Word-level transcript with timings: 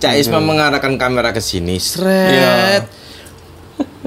Cak 0.00 0.16
Isma 0.16 0.40
mengarahkan 0.40 0.96
kamera 0.96 1.28
ke 1.30 1.44
sini, 1.44 1.76
seret. 1.76 2.88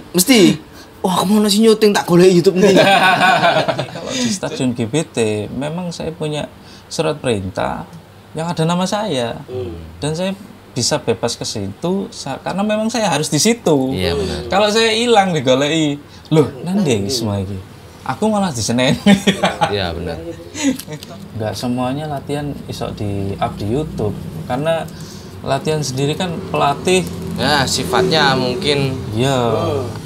Mesti, 0.10 0.58
wah 1.06 1.22
ke 1.22 1.26
mana 1.30 1.46
sih 1.46 1.62
nyuting 1.62 1.94
tak 1.94 2.10
golek 2.10 2.34
YouTube 2.34 2.58
nih. 2.58 2.74
Kalau 3.96 4.10
di 4.10 4.30
stasiun 4.34 4.74
GBT 4.74 5.50
memang 5.54 5.94
saya 5.94 6.10
punya 6.10 6.50
surat 6.90 7.22
perintah 7.22 7.86
yang 8.34 8.50
ada 8.50 8.66
nama 8.66 8.90
saya 8.90 9.38
dan 10.02 10.18
saya 10.18 10.34
bisa 10.74 10.98
bebas 10.98 11.38
ke 11.38 11.46
situ 11.46 12.10
karena 12.42 12.66
memang 12.66 12.90
saya 12.90 13.06
harus 13.14 13.30
di 13.30 13.38
situ. 13.38 13.94
Iya, 13.94 14.18
benar. 14.18 14.40
Kalau 14.50 14.68
saya 14.74 14.90
hilang 14.98 15.30
digoleki, 15.38 16.02
loh 16.34 16.50
nanti 16.66 17.06
semua 17.14 17.38
ini. 17.38 17.58
Aku 18.04 18.28
malah 18.28 18.52
di 18.52 18.60
Senen. 18.60 18.98
Iya 19.72 19.94
benar. 19.96 20.18
Nggak 21.38 21.54
semuanya 21.54 22.10
latihan 22.10 22.52
isok 22.68 22.98
di 23.00 23.38
up 23.38 23.54
di 23.56 23.70
YouTube 23.70 24.18
karena 24.50 24.84
latihan 25.44 25.84
sendiri 25.84 26.16
kan 26.16 26.40
pelatih. 26.50 27.04
Nah 27.36 27.68
sifatnya 27.68 28.34
mungkin 28.40 28.96
ya 29.14 29.36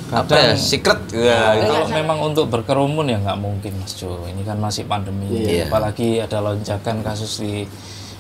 apa 0.10 0.34
ya 0.34 0.54
secret. 0.58 1.14
Ya. 1.14 1.54
kalau 1.62 1.88
memang 1.92 2.18
untuk 2.24 2.50
berkerumun 2.50 3.06
ya 3.12 3.22
nggak 3.22 3.40
mungkin 3.40 3.72
mas 3.78 3.94
Jo. 3.94 4.18
Ini 4.26 4.42
kan 4.44 4.58
masih 4.58 4.90
pandemi. 4.90 5.30
Iya. 5.30 5.70
apalagi 5.70 6.20
ada 6.20 6.42
lonjakan 6.42 7.06
kasus 7.06 7.40
di 7.40 7.64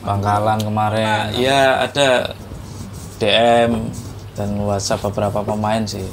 Bangkalan 0.05 0.61
kemarin. 0.61 1.33
Ya 1.35 1.83
ada 1.83 2.37
DM 3.17 3.89
dan 4.37 4.49
WhatsApp 4.61 5.01
beberapa 5.09 5.41
pemain 5.41 5.81
sih. 5.83 6.05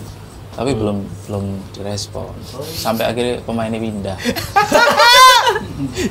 Tapi 0.55 0.73
belum 0.73 1.05
belum 1.29 1.45
direspon. 1.77 2.33
Sampai 2.65 3.11
akhirnya 3.11 3.43
pemainnya 3.45 3.79
pindah 3.83 4.17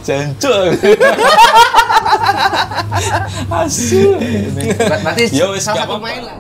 jancuk 0.06 0.78
asu. 3.50 4.18
Berarti 4.78 5.24
Ya 5.34 5.50
wis, 5.50 5.64
salah 5.66 5.86
satu 5.86 5.98
pemain 5.98 6.22
lah. 6.24 6.38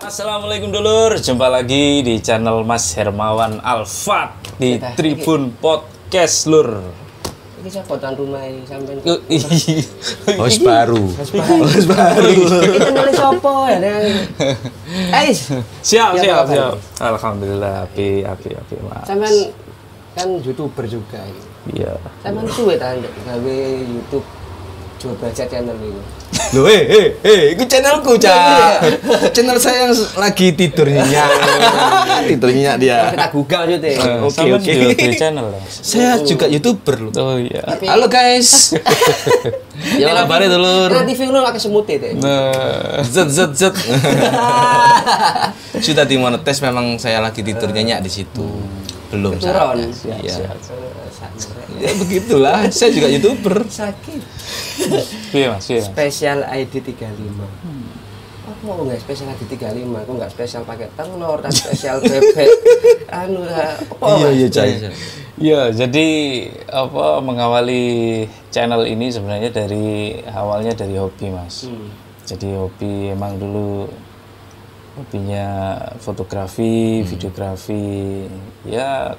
Assalamualaikum 0.00 0.72
dulur, 0.72 1.20
jumpa 1.20 1.46
lagi 1.52 2.00
di 2.00 2.24
channel 2.24 2.64
Mas 2.64 2.96
Hermawan 2.96 3.60
Alfat 3.60 4.32
di 4.56 4.80
Tribun 4.96 5.52
Podcast 5.60 6.48
lur. 6.48 6.99
Ini 7.60 7.68
siapa 7.68 7.92
tuan 8.00 8.16
rumah 8.16 8.40
ini 8.40 8.64
sampean? 8.64 8.96
Host 10.40 10.60
baru. 10.64 11.04
Host 11.12 11.86
baru. 11.86 12.32
Kita 12.72 12.88
nulis 12.88 13.12
siapa 13.14 13.52
ya? 13.68 13.76
Eh, 15.20 15.30
siap, 15.84 16.16
Ya, 16.16 16.22
siap, 16.24 16.44
siap. 16.48 16.72
Alhamdulillah, 16.98 17.84
api, 17.84 18.24
api, 18.24 18.48
api, 18.56 18.74
mas. 18.80 19.04
sampean 19.04 19.36
kan 20.10 20.28
youtuber 20.40 20.84
juga 20.88 21.20
ini. 21.20 21.42
Iya. 21.76 21.92
Sampean 22.24 22.48
suwe 22.48 22.80
ta 22.80 22.96
ndek 22.96 23.12
gawe 23.28 23.56
YouTube 23.84 24.24
coba 25.00 25.14
baca 25.32 25.44
channel 25.48 25.76
ini. 25.80 26.00
Loh, 26.52 26.66
eh, 26.68 26.82
eh, 26.84 27.06
eh, 27.24 27.42
itu 27.56 27.64
channelku, 27.64 28.20
Cak. 28.20 28.84
Channel 29.32 29.56
saya 29.56 29.88
yang 29.88 29.94
lagi 30.20 30.52
tidur 30.52 30.92
nyenyak. 30.92 31.30
tidur 32.30 32.50
nyenyak 32.52 32.76
dia. 32.76 33.08
Kita 33.16 33.26
google 33.32 33.62
aja 33.64 33.76
deh. 33.80 33.96
Oke, 34.28 34.44
oke. 34.60 34.72
channel 35.20 35.46
ya. 35.56 35.60
Saya 35.70 36.10
juga 36.20 36.44
YouTuber 36.50 36.96
loh. 37.08 37.12
Oh 37.16 37.38
iya. 37.40 37.64
Halo 37.88 38.12
guys. 38.12 38.50
Ya 39.80 40.12
kabarnya 40.12 40.52
dulur. 40.60 40.92
Nah, 40.92 41.08
TV 41.08 41.24
lu 41.24 41.40
pakai 41.40 41.56
semut 41.56 41.88
deh. 41.88 42.12
Nah, 42.20 43.00
Zet 43.00 43.32
zet 43.32 43.56
zet. 43.56 43.72
Sudah 45.80 46.04
dimonetes 46.04 46.60
memang 46.60 47.00
saya 47.00 47.16
lagi 47.24 47.40
tidur 47.40 47.72
nyenyak 47.72 48.04
di 48.04 48.12
situ. 48.12 48.44
Belum 49.08 49.40
Turun. 49.40 49.80
Iya. 50.20 50.52
Ya 51.80 51.92
begitulah, 51.96 52.68
saya 52.68 52.92
juga 52.92 53.08
YouTuber. 53.08 53.64
Sakit. 53.64 54.20
iya 55.32 55.56
mas, 55.56 55.64
iya. 55.72 55.80
Spesial 55.80 56.44
ID 56.44 56.84
35. 56.92 57.08
Apa 58.50 58.66
kok 58.68 58.84
nggak 58.84 59.00
spesial 59.00 59.28
ID 59.32 59.42
35? 59.48 60.04
Kok 60.04 60.14
nggak 60.20 60.32
spesial 60.36 60.62
pakai 60.68 60.88
telur 60.92 61.38
dan 61.40 61.52
spesial 61.52 61.96
bebek? 62.04 62.48
Anu 63.24 63.48
lah. 63.48 63.80
Apa? 63.80 64.06
Iya 64.20 64.28
iya, 64.36 64.46
Cak. 64.52 64.66
Iya, 65.40 65.60
jadi 65.72 66.08
apa 66.68 67.24
mengawali 67.24 68.28
channel 68.52 68.84
ini 68.84 69.08
sebenarnya 69.08 69.48
dari 69.48 70.20
awalnya 70.28 70.76
dari 70.76 71.00
hobi 71.00 71.32
mas. 71.32 71.64
Hmm. 71.64 71.88
Jadi 72.28 72.52
hobi 72.60 73.08
emang 73.16 73.40
dulu 73.40 73.88
hobinya 75.00 75.80
fotografi, 75.96 77.00
videografi. 77.08 78.28
Ya 78.68 79.16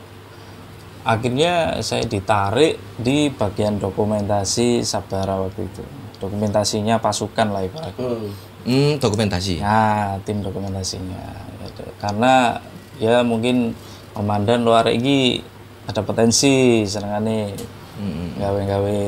akhirnya 1.05 1.81
saya 1.81 2.05
ditarik 2.05 2.77
di 2.97 3.29
bagian 3.33 3.77
dokumentasi 3.77 4.85
Sabara 4.85 5.41
waktu 5.41 5.67
itu. 5.67 5.83
Dokumentasinya 6.21 7.01
pasukan 7.01 7.47
lah 7.49 7.65
ibaratnya. 7.65 7.97
Hmm. 7.97 8.29
Hmm, 8.61 8.93
dokumentasi. 9.01 9.57
Nah, 9.57 10.21
tim 10.21 10.45
dokumentasinya. 10.45 11.23
Gitu. 11.65 11.83
Karena 11.97 12.61
ya 13.01 13.25
mungkin 13.25 13.73
komandan 14.13 14.61
luar 14.61 14.89
ini 14.93 15.41
ada 15.89 16.05
potensi 16.05 16.85
senengane 16.85 17.57
Hmm. 18.01 18.33
gawe-gawe 18.41 18.99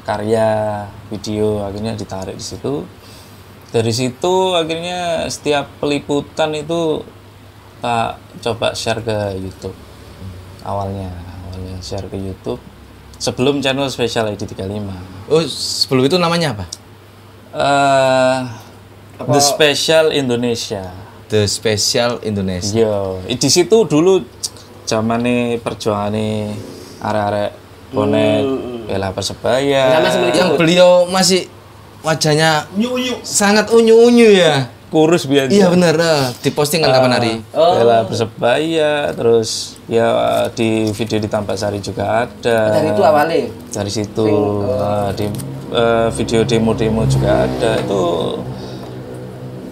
karya 0.00 0.48
video 1.12 1.60
akhirnya 1.60 1.92
ditarik 1.92 2.40
di 2.40 2.46
situ. 2.46 2.88
Dari 3.68 3.92
situ 3.92 4.56
akhirnya 4.56 5.28
setiap 5.28 5.68
peliputan 5.76 6.56
itu 6.56 7.04
tak 7.84 8.16
coba 8.40 8.72
share 8.72 9.04
ke 9.04 9.18
YouTube. 9.36 9.76
Awalnya, 10.64 11.12
awalnya 11.12 11.76
share 11.84 12.08
ke 12.08 12.16
YouTube 12.16 12.58
sebelum 13.20 13.60
channel 13.60 13.86
Special 13.92 14.32
ID 14.32 14.48
35. 14.48 15.28
Oh, 15.28 15.44
sebelum 15.44 16.02
itu 16.08 16.16
namanya 16.16 16.56
apa? 16.56 16.64
eh 17.54 18.38
The 19.14 19.40
Special 19.40 20.10
Indonesia. 20.10 20.90
The 21.30 21.46
Special 21.46 22.18
Indonesia. 22.26 22.82
Iya, 22.82 23.38
di 23.38 23.48
situ 23.48 23.86
dulu 23.86 24.20
zamane 24.84 25.62
perjuangane 25.62 26.52
arek-arek 26.98 27.50
bonek 27.94 28.42
bela 28.90 29.14
persebaya. 29.14 30.02
Yang 30.34 30.50
beliau 30.58 31.06
masih 31.08 31.46
wajahnya 32.02 32.66
sangat 33.22 33.70
unyu-unyu 33.70 34.34
ya. 34.34 34.68
Kurus 34.94 35.26
biar 35.26 35.50
Iya 35.50 35.66
benar, 35.68 35.98
eh, 35.98 36.30
diposting 36.38 36.78
kan 36.78 36.94
kapan 36.94 37.12
hari? 37.12 37.32
bela 37.50 38.06
persebaya 38.06 39.10
terus 39.10 39.74
ya 39.84 40.06
di 40.48 40.86
video 40.88 41.18
di 41.18 41.26
Tampaksari 41.26 41.82
juga 41.82 42.22
ada. 42.22 42.58
Dari 42.72 42.88
itu 42.88 43.02
awalnya. 43.02 43.50
Dari 43.68 43.90
situ 43.90 44.26
eh, 44.64 45.10
di 45.12 45.26
eh, 45.74 46.08
video 46.14 46.46
demo-demo 46.46 47.02
juga 47.04 47.42
ada. 47.42 47.70
Itu 47.76 48.02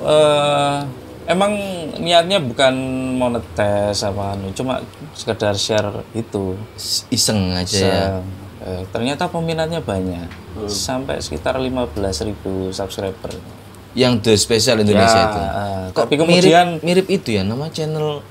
eh 0.03 0.77
emang 1.25 1.53
niatnya 1.97 2.43
bukan 2.43 2.75
monetes 3.15 4.03
apa 4.03 4.35
anu, 4.35 4.51
cuma 4.51 4.83
sekedar 5.15 5.55
share 5.55 6.03
itu. 6.13 6.59
Iseng 7.09 7.55
aja 7.55 7.79
ya. 7.79 7.79
Se- 7.79 8.23
eh, 8.63 8.83
ternyata 8.91 9.31
peminatnya 9.31 9.79
banyak. 9.79 10.27
Sampai 10.67 11.19
sekitar 11.19 11.57
15.000 11.57 12.35
subscriber. 12.71 13.62
Yang 13.93 14.13
The 14.23 14.33
Special 14.35 14.77
Indonesia 14.81 15.13
Ya, 15.15 15.27
itu. 15.27 15.41
eh, 15.41 15.85
Kok 15.93 16.03
tapi 16.03 16.15
kemudian 16.17 16.67
mirip, 16.81 17.05
mirip 17.05 17.07
itu 17.11 17.29
ya 17.31 17.43
nama 17.43 17.69
channel 17.69 18.25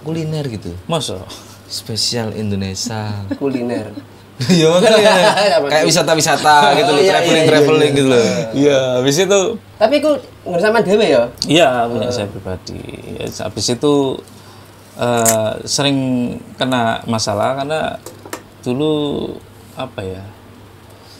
kuliner 0.00 0.46
gitu. 0.46 0.70
masa 0.86 1.22
Spesial 1.66 2.30
Indonesia. 2.32 3.10
kuliner. 3.40 3.90
Iya 4.42 4.66
makanya 4.74 5.14
kayak 5.64 5.84
wisata-wisata 5.84 6.74
gitu 6.74 6.90
loh, 6.90 7.02
traveling 7.02 7.46
traveling 7.46 7.92
gitu 7.92 8.08
loh. 8.08 8.24
Iya, 8.52 8.78
habis 8.98 9.16
itu 9.16 9.40
Tapi 9.76 9.94
ku 9.98 10.10
bersama 10.44 10.78
dewe 10.78 11.06
ya. 11.06 11.26
Iya 11.44 11.86
punya 11.86 12.10
saya 12.10 12.26
pribadi. 12.26 12.80
Ya, 13.14 13.26
habis 13.40 13.66
itu 13.68 13.94
eh, 14.94 15.52
sering 15.64 15.98
kena 16.54 17.02
masalah 17.04 17.54
karena 17.56 17.96
dulu 18.62 18.94
apa 19.72 20.00
ya 20.00 20.22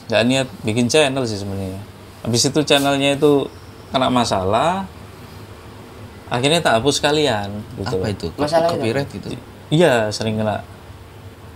nggak 0.07 0.23
niat 0.23 0.49
bikin 0.61 0.87
channel 0.87 1.23
sih 1.23 1.39
sebenarnya. 1.39 1.79
Habis 2.23 2.43
itu 2.45 2.61
channelnya 2.63 3.15
itu 3.15 3.47
kena 3.93 4.09
masalah, 4.09 4.89
akhirnya 6.33 6.65
tak 6.65 6.81
hapus 6.81 6.99
sekalian 6.99 7.53
gitu. 7.77 8.01
Apa 8.01 8.09
itu? 8.09 8.27
Masalahnya 8.41 8.73
Copyright 8.81 9.11
gitu. 9.13 9.29
Iya 9.73 10.09
sering 10.13 10.41
kena 10.41 10.65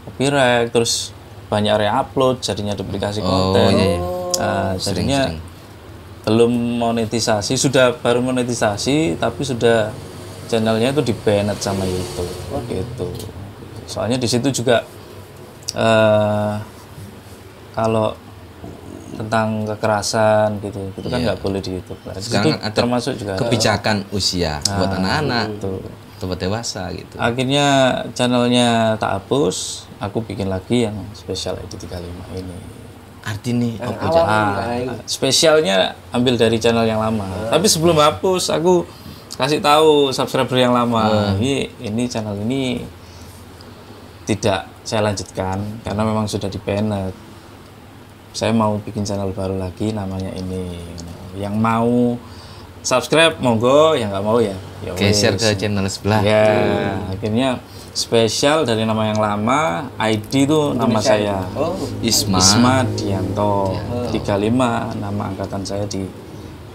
copyright 0.07 0.71
terus 0.73 1.17
banyak 1.53 1.75
re-upload 1.81 2.41
jadinya 2.41 2.77
duplikasi 2.77 3.21
konten. 3.21 3.73
iya, 3.77 3.87
iya. 3.97 3.99
Nah, 4.37 4.73
jadinya 4.77 5.21
sering. 5.33 5.41
belum 6.29 6.53
monetisasi 6.81 7.57
sudah 7.57 7.97
baru 8.01 8.21
monetisasi 8.21 9.17
tapi 9.17 9.41
sudah 9.45 9.91
channelnya 10.47 10.93
itu 10.93 11.03
di 11.03 11.15
banned 11.17 11.59
sama 11.59 11.85
YouTube 11.89 12.31
gitu. 12.69 13.09
Soalnya 13.89 14.21
di 14.21 14.29
situ 14.29 14.49
juga 14.53 14.85
eh 15.77 16.55
kalau 17.77 18.17
tentang 19.17 19.65
kekerasan 19.65 20.61
gitu 20.61 20.93
itu 20.93 21.09
kan 21.09 21.19
nggak 21.25 21.41
boleh 21.41 21.61
di 21.65 21.81
YouTube. 21.81 22.01
Nah, 22.05 22.15
situ 22.21 22.37
Sekarang 22.37 22.61
ada 22.61 22.75
termasuk 22.77 23.13
juga 23.17 23.33
Kebijakan 23.41 23.97
usia 24.13 24.61
buat 24.63 24.93
anak-anak, 24.93 25.47
tuh. 25.59 25.81
atau 26.17 26.25
buat 26.29 26.41
dewasa 26.41 26.93
gitu. 26.93 27.17
Akhirnya 27.17 27.67
channelnya 28.13 29.01
tak 29.01 29.21
hapus, 29.21 29.89
aku 29.99 30.21
bikin 30.23 30.53
lagi 30.53 30.87
yang 30.87 30.97
spesial 31.17 31.57
ID 31.57 31.73
35 31.81 32.41
ini. 32.41 32.57
Yang 33.83 33.91
apa 33.91 34.07
awal 34.07 34.15
Cak? 34.15 34.27
Ah, 34.31 34.99
spesialnya 35.03 35.77
ambil 36.15 36.39
dari 36.39 36.63
channel 36.63 36.87
yang 36.87 37.03
lama. 37.03 37.27
Tapi 37.51 37.67
sebelum 37.67 37.99
hapus 37.99 38.55
aku 38.55 38.87
kasih 39.35 39.59
tahu 39.59 40.15
subscriber 40.15 40.55
yang 40.55 40.71
lama. 40.71 41.35
Ini 41.35 41.83
ini 41.83 42.07
channel 42.07 42.39
ini 42.47 42.87
tidak 44.31 44.71
saya 44.87 45.03
lanjutkan 45.03 45.83
karena 45.83 46.03
memang 46.07 46.31
sudah 46.31 46.47
di 46.47 46.63
banned. 46.63 47.26
Saya 48.37 48.53
mau 48.53 48.77
bikin 48.77 49.01
channel 49.01 49.33
baru 49.33 49.57
lagi 49.57 49.97
namanya 49.97 50.29
ini. 50.37 50.77
Yang 51.41 51.55
mau 51.57 52.21
subscribe 52.85 53.41
monggo, 53.41 53.97
yang 53.97 54.13
nggak 54.13 54.25
mau 54.25 54.37
ya. 54.37 54.53
ya 54.85 54.93
geser 54.93 55.41
wes. 55.41 55.41
ke 55.41 55.49
channel 55.57 55.89
sebelah. 55.89 56.21
Ya, 56.21 57.01
akhirnya 57.09 57.65
spesial 57.97 58.69
dari 58.69 58.85
nama 58.85 59.09
yang 59.09 59.17
lama, 59.17 59.89
ID 59.97 60.53
itu 60.53 60.77
nama 60.77 61.01
saya. 61.01 61.49
Oh, 61.57 61.81
Isma, 62.05 62.37
Isma 62.37 62.85
Dianto. 62.93 63.73
35 64.13 65.01
nama 65.01 65.23
angkatan 65.33 65.65
saya 65.65 65.89
di 65.89 66.05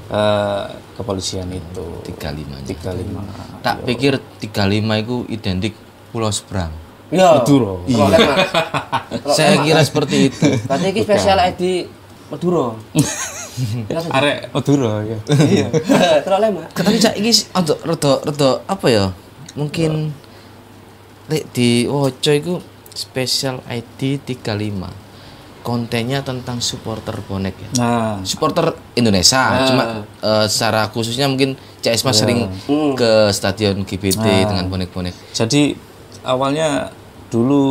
eh, 0.09 0.63
kepolisian 0.97 1.45
itu. 1.53 1.85
35 2.09 2.65
35 2.73 3.51
tak 3.61 3.85
pikir 3.85 4.17
35 4.41 5.03
itu 5.05 5.15
identik 5.29 5.73
Pulau 6.09 6.33
Seberang 6.33 6.73
iya. 7.11 7.27
Maduro 7.37 7.83
Kalau 7.85 8.07
lemak. 8.09 8.37
saya 9.37 9.59
kira 9.61 9.81
seperti 9.83 10.31
itu. 10.31 10.47
Berarti 10.65 10.87
ini 10.89 11.01
spesial 11.03 11.37
ID 11.51 11.61
Maduro. 12.31 12.79
arek 14.17 14.37
Maduro 14.55 14.91
ya 15.03 15.19
Iya. 15.27 15.67
Terus 16.25 16.39
lemak. 16.39 16.71
tapi 16.71 16.97
cak 16.97 17.13
iki 17.19 17.31
untuk 17.51 17.77
rada 17.83 18.13
rada 18.23 18.49
apa 18.65 18.87
ya? 18.87 19.05
Mungkin 19.59 20.15
lek 21.27 21.43
di 21.51 21.85
Woco 21.85 22.31
itu 22.31 22.63
spesial 22.91 23.59
ID 23.67 24.23
35 24.23 25.11
kontennya 25.61 26.25
tentang 26.25 26.57
supporter 26.57 27.13
bonek 27.21 27.53
ya. 27.53 27.69
Nah. 27.77 28.17
Supporter 28.25 28.73
Indonesia. 28.97 29.67
Cuma 29.69 29.83
eh, 30.03 30.45
secara 30.49 30.89
khususnya 30.89 31.29
mungkin 31.29 31.53
CS 31.81 32.01
Mas 32.05 32.17
sering 32.17 32.49
ke 32.97 33.29
stadion 33.29 33.85
GBT 33.85 34.25
dengan 34.49 34.65
bonek-bonek. 34.69 35.13
Jadi 35.33 35.73
awalnya 36.25 36.89
dulu 37.31 37.63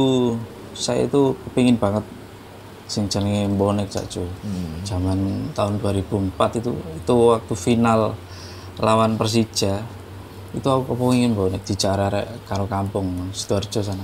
saya 0.73 1.05
itu 1.05 1.37
kepingin 1.45 1.77
banget 1.77 2.03
sing 2.91 3.07
jenenge 3.07 3.47
bonek 3.55 3.87
Cak 3.93 4.11
Jo. 4.11 4.25
Zaman 4.83 5.53
tahun 5.55 5.79
2004 5.79 6.59
itu 6.59 6.73
itu 6.75 7.15
waktu 7.15 7.55
final 7.55 8.17
lawan 8.81 9.15
Persija. 9.15 9.85
Itu 10.51 10.67
aku 10.67 10.97
kepingin 10.97 11.37
bonek 11.37 11.62
di 11.62 11.79
arek 11.79 12.49
karo 12.49 12.67
kampung 12.67 13.31
Sidoarjo 13.31 13.81
sana. 13.85 14.03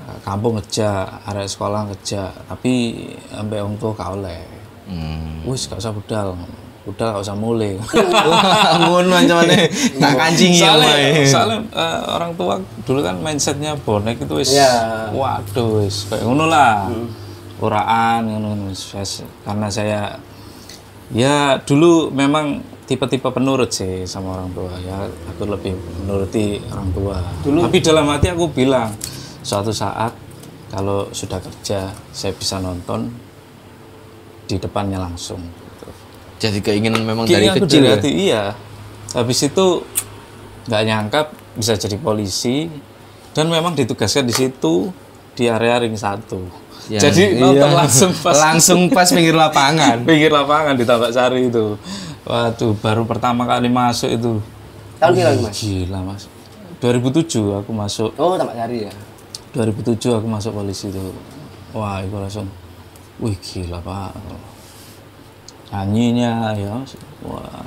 Nah, 0.00 0.16
Kampung 0.22 0.58
ngejak, 0.58 1.26
arek 1.26 1.50
sekolah 1.50 1.90
ngejak, 1.90 2.30
tapi 2.46 3.02
ambek 3.34 3.66
tua 3.82 3.90
gak 3.98 4.10
oleh. 4.14 4.42
hmm. 4.86 5.50
Wis 5.50 5.66
gak 5.66 5.82
usah 5.82 5.90
budal. 5.90 6.38
Budal 6.80 7.12
gak 7.12 7.22
usah 7.22 7.36
mulai. 7.36 7.76
ngono 8.88 9.12
ancamane 9.12 9.68
tak 10.00 10.12
kancingi 10.16 10.58
soalnya, 10.64 10.92
omahe. 10.96 11.22
soalnya 11.28 11.58
eh, 11.76 11.98
orang 12.16 12.32
tua 12.34 12.54
dulu 12.88 13.00
kan 13.04 13.16
mindsetnya 13.20 13.76
bonek 13.76 14.16
itu 14.24 14.34
wis 14.40 14.56
Iya. 14.56 15.12
waduh 15.12 15.84
wis 15.84 16.08
kayak 16.08 16.24
ngono 16.24 16.48
lah 16.48 16.88
uraan 17.60 18.24
ngono 18.32 18.72
karena 19.44 19.68
saya 19.68 20.16
ya 21.12 21.60
dulu 21.60 22.08
memang 22.08 22.64
tipe-tipe 22.88 23.28
penurut 23.28 23.68
sih 23.68 24.08
sama 24.08 24.40
orang 24.40 24.50
tua 24.56 24.72
ya 24.80 25.04
aku 25.28 25.46
lebih 25.46 25.76
menuruti 25.76 26.58
orang 26.72 26.88
tua 26.96 27.16
tapi 27.44 27.78
dalam 27.84 28.08
hati 28.08 28.32
aku 28.32 28.48
bilang 28.50 28.88
suatu 29.44 29.68
saat 29.70 30.16
kalau 30.70 31.10
sudah 31.10 31.42
kerja 31.42 31.90
saya 32.14 32.32
bisa 32.32 32.62
nonton 32.62 33.10
di 34.46 34.58
depannya 34.58 34.98
langsung. 35.02 35.38
Jadi 36.40 36.58
keinginan 36.64 37.04
memang 37.04 37.28
Kini 37.28 37.36
dari 37.36 37.46
aku 37.52 37.68
kecil 37.68 37.84
dari 37.84 37.86
ya 37.86 37.94
hati, 38.00 38.10
iya. 38.16 38.44
Habis 39.12 39.38
itu 39.44 39.66
nggak 40.64 40.82
nyangka 40.88 41.20
bisa 41.52 41.76
jadi 41.76 42.00
polisi 42.00 42.72
dan 43.36 43.52
memang 43.52 43.76
ditugaskan 43.76 44.24
di 44.24 44.32
situ 44.32 44.88
di 45.36 45.44
area 45.52 45.84
ring 45.84 45.92
satu. 45.94 46.40
Ya, 46.88 46.98
jadi 46.98 47.38
nonton 47.38 47.70
langsung 47.76 48.10
pas 48.18 48.34
langsung 48.34 48.80
pas 48.88 49.06
pinggir 49.12 49.36
lapangan. 49.36 50.00
pinggir 50.08 50.32
lapangan 50.32 50.74
di 50.74 50.82
Tambak 50.88 51.12
Sari 51.12 51.52
itu. 51.52 51.76
Waduh, 52.24 52.72
baru 52.80 53.04
pertama 53.04 53.44
kali 53.44 53.68
masuk 53.68 54.10
itu. 54.10 54.32
Tahun 54.98 55.12
berapa 55.12 55.40
Mas? 55.44 55.54
Gila, 55.60 56.00
Mas. 56.02 56.22
2007 56.80 57.60
aku 57.62 57.70
masuk. 57.76 58.10
Oh, 58.16 58.34
tambah 58.40 58.56
cari 58.56 58.88
ya. 58.88 58.92
2007 59.52 60.18
aku 60.18 60.26
masuk 60.26 60.56
polisi 60.56 60.88
itu. 60.88 61.12
Wah, 61.76 62.00
itu 62.00 62.16
langsung 62.16 62.48
wih 63.20 63.36
gila, 63.38 63.78
Pak. 63.84 64.12
Nyanyinya 65.70 66.54
ya, 66.58 66.74
wah. 67.26 67.62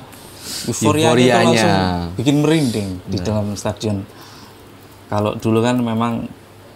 Euforianya, 0.68 1.08
Euforianya. 1.16 1.40
langsung 1.40 1.76
bikin 2.20 2.36
merinding 2.44 2.90
di 3.08 3.16
dalam 3.20 3.56
stadion. 3.56 4.04
Kalau 5.08 5.36
dulu 5.40 5.64
kan 5.64 5.80
memang 5.80 6.28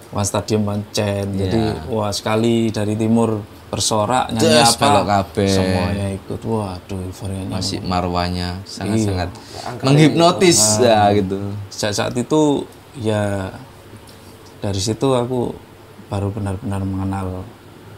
One 0.09 0.25
Stadium 0.25 0.65
Pancen, 0.65 1.37
jadi 1.37 1.85
wah 1.93 2.09
sekali 2.09 2.73
dari 2.73 2.97
timur 2.97 3.45
bersorak 3.69 4.33
nyanyi 4.33 4.65
Des, 4.65 4.73
apa 4.81 5.21
semuanya 5.45 6.07
ikut. 6.17 6.41
Waduh, 6.41 7.01
euforianya. 7.13 7.53
masih 7.53 7.85
marwahnya 7.85 8.65
sangat-sangat 8.65 9.29
Menghipnotis 9.85 10.81
ya 10.81 11.13
gitu. 11.13 11.53
sejak 11.69 11.93
saat 11.93 12.15
itu 12.17 12.65
ya 12.97 13.53
dari 14.65 14.81
situ 14.81 15.13
aku 15.13 15.53
baru 16.09 16.33
benar-benar 16.33 16.81
mengenal 16.89 17.45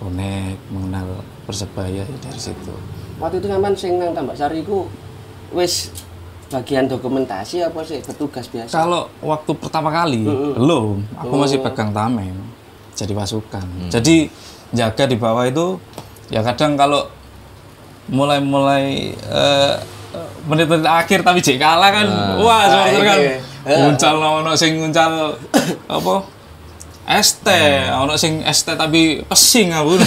bonek, 0.03 0.59
mengenal 0.75 1.23
persebaya 1.47 2.03
ya 2.03 2.17
dari 2.19 2.41
situ. 2.43 2.75
Waktu 3.21 3.37
itu 3.45 3.47
sampean 3.53 3.75
sing 3.77 4.01
nang 4.01 4.17
Tambak 4.17 4.33
Sari 4.33 4.65
iku 4.65 4.89
wis 5.53 5.93
bagian 6.51 6.89
dokumentasi 6.89 7.63
apa 7.63 7.85
sih 7.85 8.01
petugas 8.01 8.49
biasa? 8.49 8.73
Kalau 8.75 9.13
waktu 9.21 9.53
pertama 9.61 9.93
kali 9.93 10.25
belum, 10.27 11.05
aku 11.15 11.35
masih 11.37 11.61
pegang 11.61 11.93
tameng 11.93 12.35
jadi 12.97 13.13
pasukan. 13.13 13.93
Jadi 13.93 14.27
jaga 14.73 15.05
di 15.05 15.17
bawah 15.21 15.45
itu 15.47 15.77
ya 16.33 16.41
kadang 16.41 16.75
kalau 16.81 17.07
mulai-mulai 18.11 19.15
eh, 19.15 19.75
menit-menit 20.49 20.89
akhir 20.89 21.23
tapi 21.23 21.39
jek 21.45 21.61
kalah 21.61 21.93
kan, 21.93 22.07
wah 22.41 22.67
supporter 22.67 23.03
kan. 23.05 23.19
Nguncal 23.61 24.15
ono 24.17 24.53
sing 24.57 24.81
nguncal 24.81 25.37
apa? 25.87 26.15
ST, 27.11 27.47
ono 27.91 28.15
sing 28.17 28.43
ST 28.43 28.75
tapi 28.75 29.23
pesing 29.29 29.71
aku. 29.77 30.01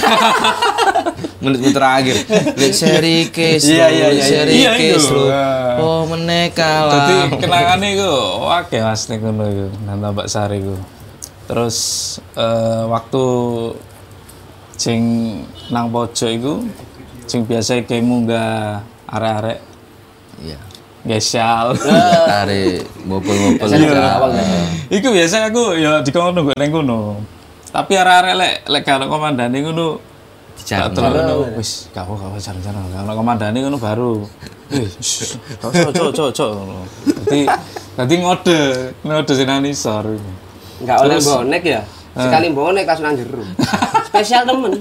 Menit-menit 1.43 1.75
terakhir. 1.75 2.15
Lek 2.55 2.71
seri 2.73 3.17
case 3.27 3.67
Iya, 3.67 3.85
iya, 3.91 4.07
iya, 4.09 4.23
seri 4.23 4.51
iya, 4.55 4.71
case 4.73 5.03
itu. 5.03 5.13
lho. 5.13 5.27
Nah. 5.27 5.75
oh 5.77 6.01
meneka 6.07 6.71
lah 6.85 7.27
kenangannya 7.27 7.89
itu 7.93 8.11
oke 8.39 8.77
mas 8.79 9.03
nih 9.05 9.17
ngono 9.19 9.43
itu 9.45 9.67
nang 9.83 9.99
Tambak 9.99 10.27
Sari 10.27 10.57
itu. 10.57 10.75
Terus 11.43 11.77
eh, 12.33 12.83
waktu 12.87 13.23
sing 14.73 15.01
nang 15.69 15.89
pojok 15.89 16.29
itu 16.29 16.53
sing 17.25 17.43
biasa 17.43 17.83
kayak 17.83 18.03
munggah 18.03 18.81
arek-arek 19.07 19.59
iya 20.39 20.59
gesal. 21.03 21.75
tarik 22.27 22.87
Awal 23.11 24.31
biasa. 24.31 24.57
Iku 24.89 25.07
biasa 25.09 25.51
aku 25.51 25.75
ya 25.75 25.99
di 25.99 26.09
kono 26.09 26.31
nunggu 26.31 26.53
neng 26.55 26.71
kono. 26.71 27.19
Tapi 27.69 27.93
arek-arek 27.97 28.33
lek 28.37 28.53
lek 28.69 28.83
kalau 28.83 29.09
komandane 29.09 29.57
ngono 29.59 29.97
Dijarno. 30.57 30.95
terlalu. 30.95 31.57
Wis 31.59 31.89
gak 31.91 32.05
apa 32.05 32.13
gak 32.13 32.41
jarang-jarang 32.41 32.83
kalau 32.93 33.13
komandane 33.17 33.57
ngono 33.61 33.77
baru. 33.81 34.13
Wis 34.73 35.37
cok 35.61 35.71
cok 35.93 36.11
cok 36.13 36.29
cok. 36.33 36.51
Dadi 37.23 37.39
dadi 37.93 38.15
ngode 38.21 38.59
ngode 39.05 39.33
sinani 39.33 39.71
sor 39.73 40.05
Enggak 40.81 40.97
oleh 41.05 41.17
bonek 41.21 41.63
ya. 41.63 41.81
Sekali 42.13 42.47
bonek 42.53 42.85
langsung 42.85 43.05
nang 43.09 43.17
jero. 43.17 43.43
Spesial 44.13 44.45
temen. 44.45 44.73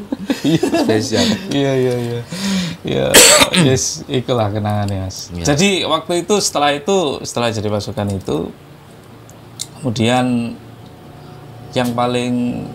spesial. 0.85 1.25
Iya 1.49 1.73
iya 1.77 1.95
iya. 1.97 2.21
Iya. 2.83 3.07
Yes 3.65 4.05
itulah 4.11 4.53
kenangannya 4.53 5.09
mas. 5.09 5.33
Jadi 5.33 5.87
waktu 5.89 6.27
itu 6.27 6.35
setelah 6.45 6.77
itu 6.77 7.23
setelah 7.25 7.49
jadi 7.49 7.69
pasukan 7.73 8.09
itu 8.13 8.53
kemudian 9.81 10.55
yang 11.73 11.91
paling 11.97 12.69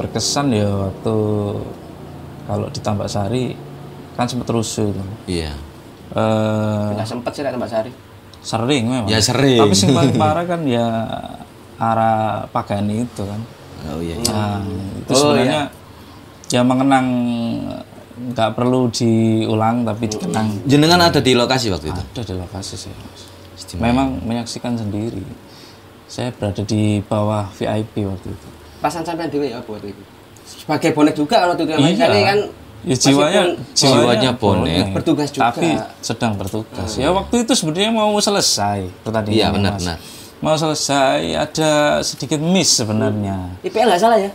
berkesan 0.00 0.50
ya 0.56 0.88
waktu 0.88 1.16
kalau 2.44 2.66
di 2.68 2.80
Tambak 2.80 3.08
Sari 3.08 3.54
kan 4.12 4.26
sempat 4.26 4.48
rusuh 4.48 4.88
itu. 4.88 5.02
Iya. 5.26 5.52
Eh, 6.12 6.88
Enggak 6.92 7.08
sempet 7.08 7.32
sih 7.32 7.42
Tambak 7.42 7.70
Sari. 7.70 7.92
sering 8.42 8.90
memang. 8.90 9.06
Ya 9.06 9.22
sering. 9.22 9.62
Tapi 9.62 9.74
yang 9.78 9.94
paling 9.94 10.16
parah 10.22 10.44
kan 10.44 10.60
ya 10.66 10.86
arah 11.78 12.42
Pagani 12.50 13.06
itu 13.06 13.22
kan. 13.22 13.40
Oh 13.82 13.98
iya 13.98 14.14
Nah, 14.30 14.62
itu 14.98 15.10
sebenarnya 15.14 15.62
ya 16.50 16.62
mengenang 16.62 17.06
nggak 18.12 18.50
perlu 18.54 18.90
diulang 18.90 19.82
tapi 19.82 20.06
dikenang. 20.06 20.62
Jenengan 20.66 21.00
ada 21.02 21.18
di 21.18 21.32
lokasi 21.34 21.70
waktu 21.70 21.90
itu? 21.90 22.02
Ada 22.14 22.22
di 22.22 22.34
lokasi 22.36 22.74
sih. 22.76 22.92
Memang 23.78 24.20
menyaksikan 24.22 24.76
sendiri. 24.76 25.22
Saya 26.06 26.28
berada 26.28 26.60
di 26.60 27.00
bawah 27.00 27.48
VIP 27.50 28.04
waktu 28.04 28.28
itu. 28.30 28.48
Pasan 28.84 29.00
sampean 29.00 29.32
dhewe 29.32 29.48
ya 29.48 29.62
waktu 29.62 29.96
itu? 29.96 30.02
Sebagai 30.44 30.90
bonek 30.92 31.14
juga 31.14 31.36
kan 31.38 31.48
waktu 31.50 31.62
itu 31.64 31.72
Iya. 31.74 32.06
Kan 32.24 32.38
Ya 32.82 32.96
jiwanya 32.98 33.42
Jiwanya 33.72 34.30
bonek. 34.34 34.90
Bertugas 34.92 35.30
juga. 35.30 35.48
Tapi 35.48 35.78
sedang 36.02 36.34
bertugas. 36.34 36.98
Ya 36.98 37.10
waktu 37.10 37.46
itu 37.46 37.52
sebenarnya 37.54 37.90
mau 37.90 38.10
selesai 38.18 38.90
pertandingan. 39.02 39.38
Iya, 39.38 39.46
benar, 39.50 39.72
Mas. 39.72 39.80
benar. 39.80 39.98
Mau 40.38 40.54
selesai 40.54 41.18
ada 41.32 41.70
sedikit 42.00 42.38
miss 42.38 42.74
sebenarnya. 42.74 43.54
IPL 43.62 43.86
nggak 43.86 44.02
salah 44.02 44.18
ya 44.18 44.30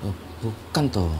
Oh, 0.00 0.10
bukan 0.42 0.84
toh. 0.90 1.10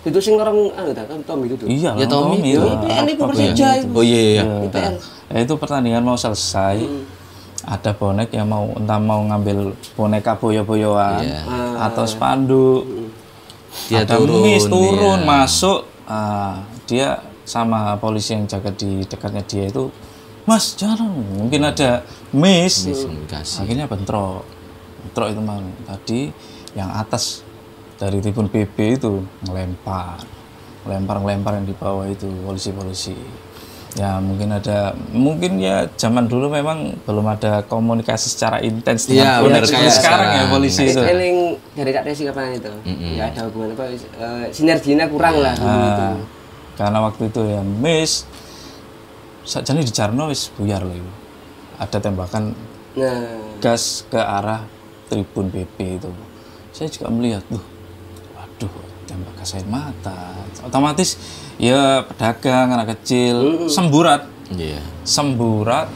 itu 0.00 0.16
sing 0.18 0.40
orang 0.40 0.56
anu 0.72 0.96
tak 0.96 1.04
Tom 1.04 1.20
Tom 1.20 1.38
itu 1.44 1.52
tuh 1.54 1.68
Iya, 1.68 1.92
Ya, 1.92 2.08
Tommy 2.08 2.40
Tommy 2.40 2.48
itu. 2.48 2.64
IPL 2.64 3.06
itu 3.10 3.22
Persija 3.28 3.68
ya? 3.76 3.82
Oh 3.92 4.00
iya 4.00 4.20
iya. 4.32 4.42
IPL 4.64 4.94
Ya, 5.28 5.38
itu 5.44 5.54
pertandingan 5.54 6.00
mau 6.00 6.16
selesai. 6.16 6.80
Ada 7.66 7.90
bonek 7.90 8.30
yang 8.30 8.46
mau 8.46 8.70
entah 8.78 9.00
mau 9.02 9.18
ngambil 9.26 9.74
boneka 9.98 10.38
boyo-boyoan 10.38 11.26
Iya. 11.26 11.42
atau 11.90 12.04
spanduk. 12.06 12.86
Dia 13.90 14.06
ada 14.06 14.14
turun, 14.18 14.42
miss 14.46 14.64
turun 14.66 15.20
iya. 15.22 15.26
masuk. 15.26 15.80
Ah, 16.08 16.64
dia 16.88 17.20
sama 17.44 17.96
polisi 18.00 18.32
yang 18.36 18.48
jaga 18.48 18.72
di 18.72 19.04
dekatnya 19.04 19.44
dia 19.44 19.68
itu, 19.68 19.92
Mas 20.48 20.72
jangan 20.80 21.12
mungkin 21.12 21.60
ada 21.60 22.08
miss. 22.32 22.88
Miskomunikasi. 22.88 23.68
Akhirnya 23.68 23.84
bentrok. 23.84 24.48
Bentrok 25.04 25.28
itu 25.36 25.40
mang 25.44 25.68
tadi 25.84 26.32
yang 26.72 26.88
atas 26.88 27.44
dari 28.00 28.22
tribun 28.24 28.48
BB 28.48 28.96
itu 28.96 29.20
ngelempar, 29.44 30.24
ngelempar 30.88 31.16
ngelempar 31.20 31.52
yang 31.60 31.66
di 31.68 31.74
bawah 31.76 32.08
itu 32.08 32.24
polisi-polisi. 32.48 33.12
Ya 33.96 34.20
mungkin 34.20 34.52
ada, 34.52 34.92
mungkin 35.10 35.56
ya 35.56 35.88
zaman 35.96 36.28
dulu 36.28 36.52
memang 36.52 36.92
belum 37.02 37.24
ada 37.24 37.64
komunikasi 37.64 38.28
secara 38.28 38.60
intens 38.60 39.08
Iya, 39.08 39.40
dengan 39.40 39.48
benar, 39.48 39.62
polisi. 39.64 39.74
kayak 39.74 39.92
sekarang 39.96 40.28
ya 40.28 40.32
sekarang. 40.36 40.48
polisi 40.52 40.82
itu. 40.84 41.00
Eling 41.00 41.38
dari 41.72 41.90
Kak 41.90 42.04
Desi 42.04 42.22
kapan 42.24 42.52
itu 42.52 42.72
ya 43.16 43.32
ada 43.32 43.40
hubungan 43.48 43.72
apa 43.72 43.84
eh, 43.88 44.46
sinerginya 44.52 45.08
kurang 45.08 45.40
lah 45.40 45.56
dulu 45.56 45.72
itu 45.88 46.04
Nah, 46.04 46.16
karena 46.76 46.98
waktu 47.00 47.22
itu 47.26 47.40
ya 47.42 47.60
miss, 47.64 48.12
sajane 49.42 49.80
di 49.80 49.90
Jarno 49.90 50.28
wis 50.28 50.52
buyar 50.52 50.84
loh 50.84 50.94
itu. 50.94 51.12
Ada 51.80 51.98
tembakan 51.98 52.52
nah 52.92 53.24
gas 53.58 54.04
ke 54.06 54.18
arah 54.18 54.62
tribun 55.08 55.48
BP 55.48 55.96
itu. 55.96 56.10
Saya 56.70 56.86
juga 56.86 57.08
melihat, 57.08 57.42
tuh, 57.48 57.62
waduh, 58.36 58.70
tembak 59.08 59.32
gas 59.40 59.56
air 59.56 59.64
mata. 59.64 60.36
Otomatis 60.60 61.16
ya 61.56 62.04
pedagang, 62.04 62.76
anak 62.76 63.00
kecil, 63.00 63.66
semburat, 63.72 64.28
Iya. 64.52 64.84
semburat. 65.02 65.88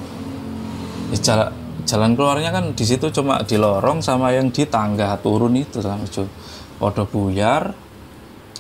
Ya, 1.13 1.19
jalan, 1.21 1.49
jalan 1.85 2.11
keluarnya 2.17 2.51
kan 2.51 2.65
di 2.73 2.85
situ 2.89 3.13
cuma 3.13 3.45
di 3.45 3.61
lorong 3.61 4.01
sama 4.01 4.33
yang 4.33 4.49
di 4.49 4.65
tangga 4.65 5.21
turun 5.21 5.53
itu 5.55 5.85
sama 5.85 6.09
Podo 6.81 7.05
buyar. 7.07 7.71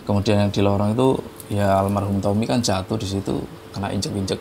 Kemudian 0.05 0.47
yang 0.47 0.51
di 0.53 0.61
lorong 0.61 0.93
itu 0.93 1.09
ya 1.51 1.81
almarhum 1.81 2.21
Tommy 2.21 2.47
kan 2.47 2.61
jatuh 2.61 2.97
di 2.97 3.09
situ 3.09 3.35
kena 3.73 3.93
injek-injek 3.93 4.41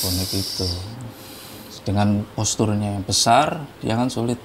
bonek 0.00 0.30
itu 0.32 0.66
dengan 1.86 2.24
posturnya 2.34 2.98
yang 2.98 3.04
besar 3.04 3.62
dia 3.78 3.94
kan 3.94 4.10
sulit 4.10 4.36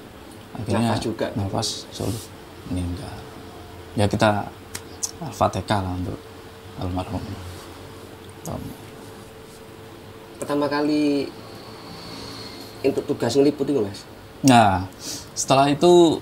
akhirnya 0.56 0.96
Nafas 0.96 1.02
juga. 1.04 1.28
nafas 1.36 1.68
sulit 1.92 2.24
meninggal 2.72 3.16
ya 3.96 4.06
kita 4.08 4.48
al-fatihah 5.24 5.80
lah 5.82 5.94
untuk 5.96 6.20
almarhum. 6.80 7.24
Tommy 8.44 8.86
pertama 10.46 10.70
kali 10.70 11.26
untuk 12.86 13.04
tugas 13.10 13.34
ngeliput 13.34 13.66
itu 13.66 13.82
mas? 13.82 14.06
Nah, 14.46 14.86
setelah 15.34 15.72
itu 15.72 16.22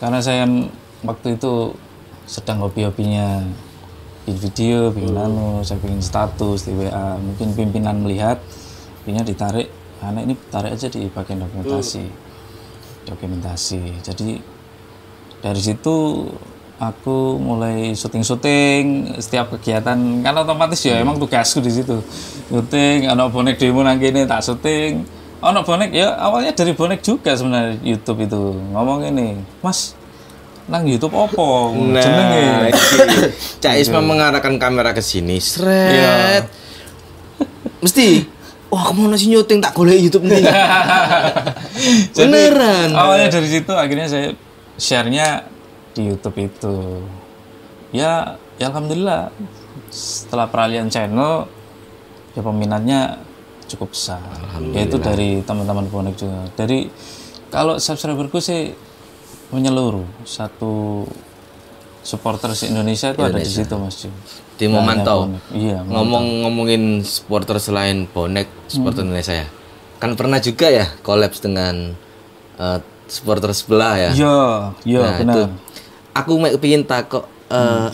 karena 0.00 0.24
saya 0.24 0.48
waktu 1.04 1.36
itu 1.36 1.76
sedang 2.24 2.64
hobi-hobinya 2.64 3.44
bikin 4.24 4.38
video, 4.40 4.88
bikin 4.94 5.12
anu, 5.12 5.60
saya 5.60 5.76
bikin 5.82 6.00
status 6.00 6.64
di 6.64 6.72
WA. 6.72 7.20
Mungkin 7.20 7.52
pimpinan 7.52 8.00
melihat, 8.00 8.40
akhirnya 9.04 9.28
ditarik, 9.28 9.68
anak 10.00 10.22
ini 10.24 10.34
tarik 10.48 10.72
aja 10.72 10.88
di 10.88 11.10
bagian 11.12 11.44
dokumentasi, 11.44 12.08
dokumentasi. 13.12 14.00
Jadi 14.00 14.40
dari 15.44 15.60
situ 15.60 16.24
aku 16.82 17.38
mulai 17.38 17.94
syuting-syuting 17.94 19.14
setiap 19.22 19.54
kegiatan. 19.54 19.94
Kan 19.94 20.34
otomatis 20.34 20.82
ya 20.82 20.98
emang 20.98 21.22
tugasku 21.22 21.62
di 21.62 21.70
situ. 21.70 22.02
Syuting 22.50 23.06
anak 23.06 23.30
bonek 23.30 23.54
demo 23.62 23.86
nang 23.86 24.02
kene 24.02 24.26
tak 24.26 24.42
syuting. 24.42 25.06
Anak 25.38 25.62
bonek 25.62 25.94
ya 25.94 26.18
awalnya 26.18 26.50
dari 26.50 26.74
bonek 26.74 27.06
juga 27.06 27.38
sebenarnya 27.38 27.78
YouTube 27.86 28.26
itu. 28.26 28.58
Ngomong 28.74 29.06
ini 29.06 29.38
mas 29.62 29.94
nang 30.66 30.82
YouTube 30.82 31.14
opo? 31.14 31.70
Jenenge. 31.74 32.42
Nah, 32.50 32.70
Cak 33.62 33.74
Isma 33.78 34.02
mengarahkan 34.02 34.58
kamera 34.58 34.94
ke 34.94 35.02
sini, 35.02 35.38
seret. 35.42 35.90
Iya. 35.90 36.14
Mesti, 37.82 38.22
wah 38.70 38.86
ke 38.86 38.92
mana 38.94 39.18
sih 39.18 39.26
nyuting 39.30 39.58
tak 39.58 39.74
golek 39.74 39.98
YouTube 39.98 40.22
nih. 40.30 40.46
Beneran. 42.18 42.94
awalnya 42.94 43.26
dari 43.26 43.48
situ 43.50 43.74
akhirnya 43.74 44.06
saya 44.06 44.38
share-nya 44.78 45.51
di 45.92 46.08
YouTube 46.08 46.36
itu. 46.40 47.04
Ya, 47.92 48.36
ya 48.56 48.72
alhamdulillah 48.72 49.28
setelah 49.92 50.48
peralihan 50.48 50.88
channel 50.88 51.44
ya 52.32 52.40
peminatnya 52.40 53.20
cukup 53.68 53.92
besar. 53.92 54.20
Yaitu 54.72 54.96
dari 54.96 55.44
teman-teman 55.44 55.88
bonek 55.88 56.16
juga. 56.16 56.48
Dari 56.56 56.88
kalau 57.52 57.76
subscriberku 57.76 58.40
sih 58.40 58.72
menyeluruh 59.52 60.08
satu 60.24 61.04
supporter 62.02 62.56
se 62.56 62.66
Indonesia 62.72 63.12
itu 63.12 63.22
ada 63.22 63.38
di 63.38 63.46
situ 63.46 63.74
Mas 63.76 64.00
Ju. 64.00 64.08
Di 64.56 64.66
memantau. 64.66 65.28
Iya, 65.52 65.84
Ngomong-ngomongin 65.86 67.04
supporter 67.04 67.60
selain 67.60 68.08
bonek, 68.08 68.48
supporter 68.66 69.04
Indonesia 69.04 69.44
ya. 69.44 69.46
Kan 70.00 70.16
pernah 70.18 70.42
juga 70.42 70.66
ya 70.72 70.88
kolaps 71.04 71.38
dengan 71.44 71.94
eh, 72.58 72.78
supporter 73.06 73.52
sebelah 73.54 73.94
ya. 74.00 74.10
Iya, 74.16 74.38
iya 74.82 75.00
Nah, 75.04 75.12
benar. 75.20 75.34
itu. 75.36 75.42
Aku 76.12 76.36
mau 76.36 76.48
kepingin 76.48 76.84
takut 76.84 77.24
eh 77.52 77.88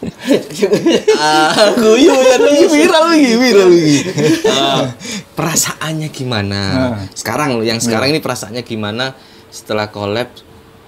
aku 1.60 1.92
yo 2.00 2.16
ya 2.16 2.36
lagi 2.40 2.64
viral 2.72 3.04
lagi 3.12 3.30
viral 3.36 3.68
lagi. 3.68 3.96
Eh, 4.48 4.84
perasaannya 5.36 6.08
gimana? 6.08 6.60
Sekarang 7.12 7.60
loh 7.60 7.64
yang 7.66 7.78
sekarang 7.78 8.16
ini 8.16 8.20
perasaannya 8.24 8.64
gimana 8.64 9.12
setelah 9.52 9.92
collab 9.92 10.32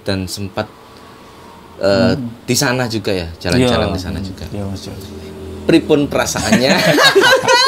dan 0.01 0.25
sempat 0.25 0.65
eh, 1.77 2.17
di 2.17 2.55
sana 2.57 2.89
juga 2.89 3.13
ya? 3.13 3.27
Jalan-jalan 3.37 3.93
Iya. 3.93 3.95
di 3.95 4.01
sana 4.01 4.19
juga. 4.19 4.45
Iya 4.49 4.65
Mas 4.65 4.83
pripun 5.63 6.11
perasaannya? 6.11 6.71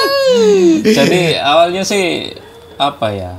Jadi 0.98 1.40
awalnya 1.40 1.84
sih 1.88 2.32
apa 2.76 3.08
ya? 3.14 3.34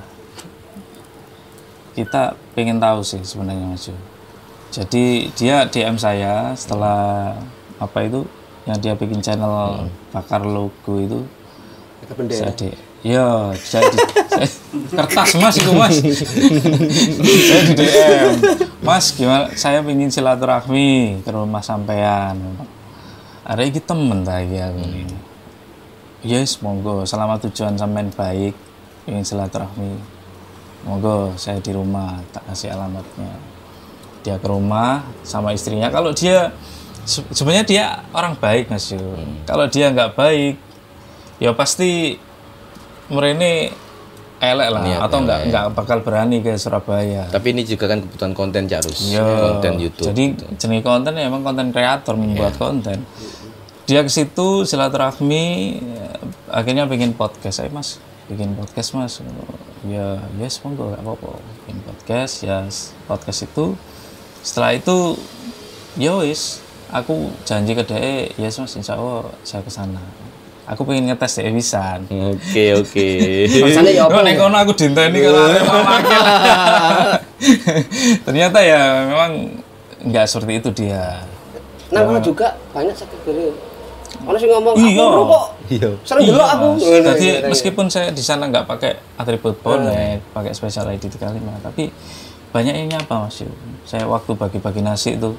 Kita 1.93 2.37
pengen 2.53 2.81
tahu 2.81 3.01
sih 3.05 3.21
sebenarnya 3.25 3.67
Mas 3.69 3.89
Ju. 3.89 3.95
Jadi 4.77 5.33
dia 5.33 5.65
DM 5.65 5.97
saya 5.97 6.53
setelah 6.53 7.33
apa 7.81 7.99
itu 8.05 8.29
yang 8.69 8.77
dia 8.77 8.93
bikin 8.93 9.25
channel 9.25 9.89
bakar 10.13 10.45
logo 10.45 11.01
itu 11.01 11.25
saya 12.29 12.53
di 12.53 12.69
Iya, 13.07 13.55
saya 13.55 13.87
di 13.87 13.99
saya- 14.29 14.51
kertas 14.99 15.31
mas 15.39 15.55
itu 15.63 15.71
mas. 15.71 15.95
saya 16.03 17.61
di 17.63 17.75
DM, 17.79 18.33
mas 18.83 19.15
gimana? 19.15 19.47
Saya 19.55 19.79
ingin 19.87 20.11
silaturahmi 20.11 21.23
ke 21.23 21.31
rumah 21.31 21.63
sampean. 21.63 22.35
Ada 23.47 23.63
iki 23.63 23.79
temen 23.79 24.27
ta 24.27 24.43
iki 24.43 24.59
aku 24.59 24.83
ini. 24.83 25.17
Yes, 26.27 26.59
monggo. 26.59 27.07
Selama 27.07 27.39
tujuan 27.39 27.79
sampean 27.79 28.11
baik, 28.11 28.59
ingin 29.07 29.23
silaturahmi. 29.23 30.03
Monggo, 30.83 31.31
saya 31.39 31.63
di 31.63 31.71
rumah, 31.71 32.19
tak 32.35 32.43
kasih 32.51 32.75
alamatnya. 32.75 33.56
Dia 34.27 34.37
ke 34.37 34.49
rumah 34.51 35.07
sama 35.23 35.55
istrinya. 35.55 35.87
Kalau 35.87 36.11
dia 36.11 36.51
se- 37.03 37.23
sebenarnya 37.31 37.63
dia 37.63 37.85
orang 38.11 38.35
baik 38.35 38.67
mas 38.67 38.91
Yu. 38.91 38.99
Kalau 39.47 39.71
dia 39.71 39.87
nggak 39.89 40.19
baik, 40.19 40.59
ya 41.39 41.55
pasti 41.55 42.19
mereka 43.07 43.71
elek 44.37 44.69
lah 44.69 44.83
Niat 44.83 45.01
atau 45.01 45.19
nggak 45.23 45.41
nggak 45.49 45.65
bakal 45.73 45.99
berani 46.03 46.43
ke 46.43 46.59
Surabaya. 46.59 47.25
tapi 47.31 47.55
ini 47.55 47.63
juga 47.63 47.89
kan 47.89 48.03
kebutuhan 48.03 48.35
konten 48.35 48.67
Carus 48.67 49.09
Iya. 49.09 49.23
konten 49.23 49.81
YouTube 49.81 50.11
Jadi 50.11 50.25
jenis 50.59 50.83
konten 50.83 51.17
ya 51.17 51.25
emang 51.25 51.41
konten 51.41 51.73
kreator 51.73 52.19
membuat 52.19 52.53
konten. 52.57 53.01
Dia 53.87 54.03
ke 54.03 54.11
situ 54.11 54.67
silaturahmi 54.67 55.45
ya, 55.79 56.09
akhirnya 56.51 56.85
bikin 56.85 57.15
podcast. 57.15 57.63
Saya 57.63 57.71
mas 57.71 57.97
bikin 58.27 58.53
podcast 58.53 58.93
mas. 58.93 59.23
Ya 59.87 60.19
yes 60.37 60.59
monggo 60.61 60.93
apa-apa 60.93 61.39
bikin 61.63 61.79
podcast 61.81 62.43
ya 62.43 62.67
s- 62.67 62.91
podcast 63.07 63.47
itu 63.47 63.79
setelah 64.47 64.71
itu 64.71 65.19
ya 65.99 66.15
wis 66.23 66.63
aku 66.87 67.35
janji 67.43 67.75
ke 67.75 67.83
DE 67.83 68.31
yes 68.39 68.63
mas 68.63 68.79
insya 68.79 68.95
Allah 68.95 69.27
saya 69.43 69.67
ke 69.67 69.73
sana. 69.75 69.99
Aku 70.67 70.83
pengen 70.83 71.11
ngetes 71.11 71.39
DE 71.39 71.51
pisan. 71.51 72.07
oke 72.07 72.65
oke 72.79 73.09
Alasannya 73.67 73.93
ya 73.95 74.07
apa 74.07 74.19
Oh, 74.19 74.23
nek 74.23 74.39
aku 74.39 74.73
dinteni 74.75 75.19
kalau. 75.19 75.47
Ternyata 78.27 78.59
ya 78.63 78.83
memang 79.07 79.31
nggak 80.07 80.27
seperti 80.27 80.53
itu 80.59 80.71
dia. 80.73 81.27
Nang 81.91 82.07
kono 82.07 82.19
juga 82.23 82.55
banyak 82.71 82.95
subscriber. 82.95 83.55
Ono 84.27 84.37
sing 84.41 84.51
ngomong 84.51 84.75
Iya. 84.81 85.05
aku 85.07 85.23
kok 85.23 85.45
Iya. 85.69 85.91
sering 86.03 86.25
Iya, 86.25 86.33
delok 86.35 86.49
aku. 86.51 86.67
Mas. 86.67 86.83
Ngono, 86.83 87.11
Jadi 87.15 87.27
iya, 87.27 87.35
iya. 87.37 87.49
meskipun 87.51 87.87
saya 87.87 88.09
di 88.11 88.23
sana 88.25 88.49
nggak 88.49 88.65
pakai 88.67 88.93
atribut 89.15 89.55
bonek, 89.61 90.19
pakai 90.33 90.51
special 90.51 90.89
ID 90.89 91.11
35, 91.11 91.63
tapi 91.63 91.91
banyak 92.57 92.75
yang 92.75 92.89
nyapa 92.91 93.15
Mas. 93.21 93.45
Saya 93.85 94.05
waktu 94.05 94.33
bagi-bagi 94.33 94.81
nasi 94.81 95.15
itu, 95.15 95.37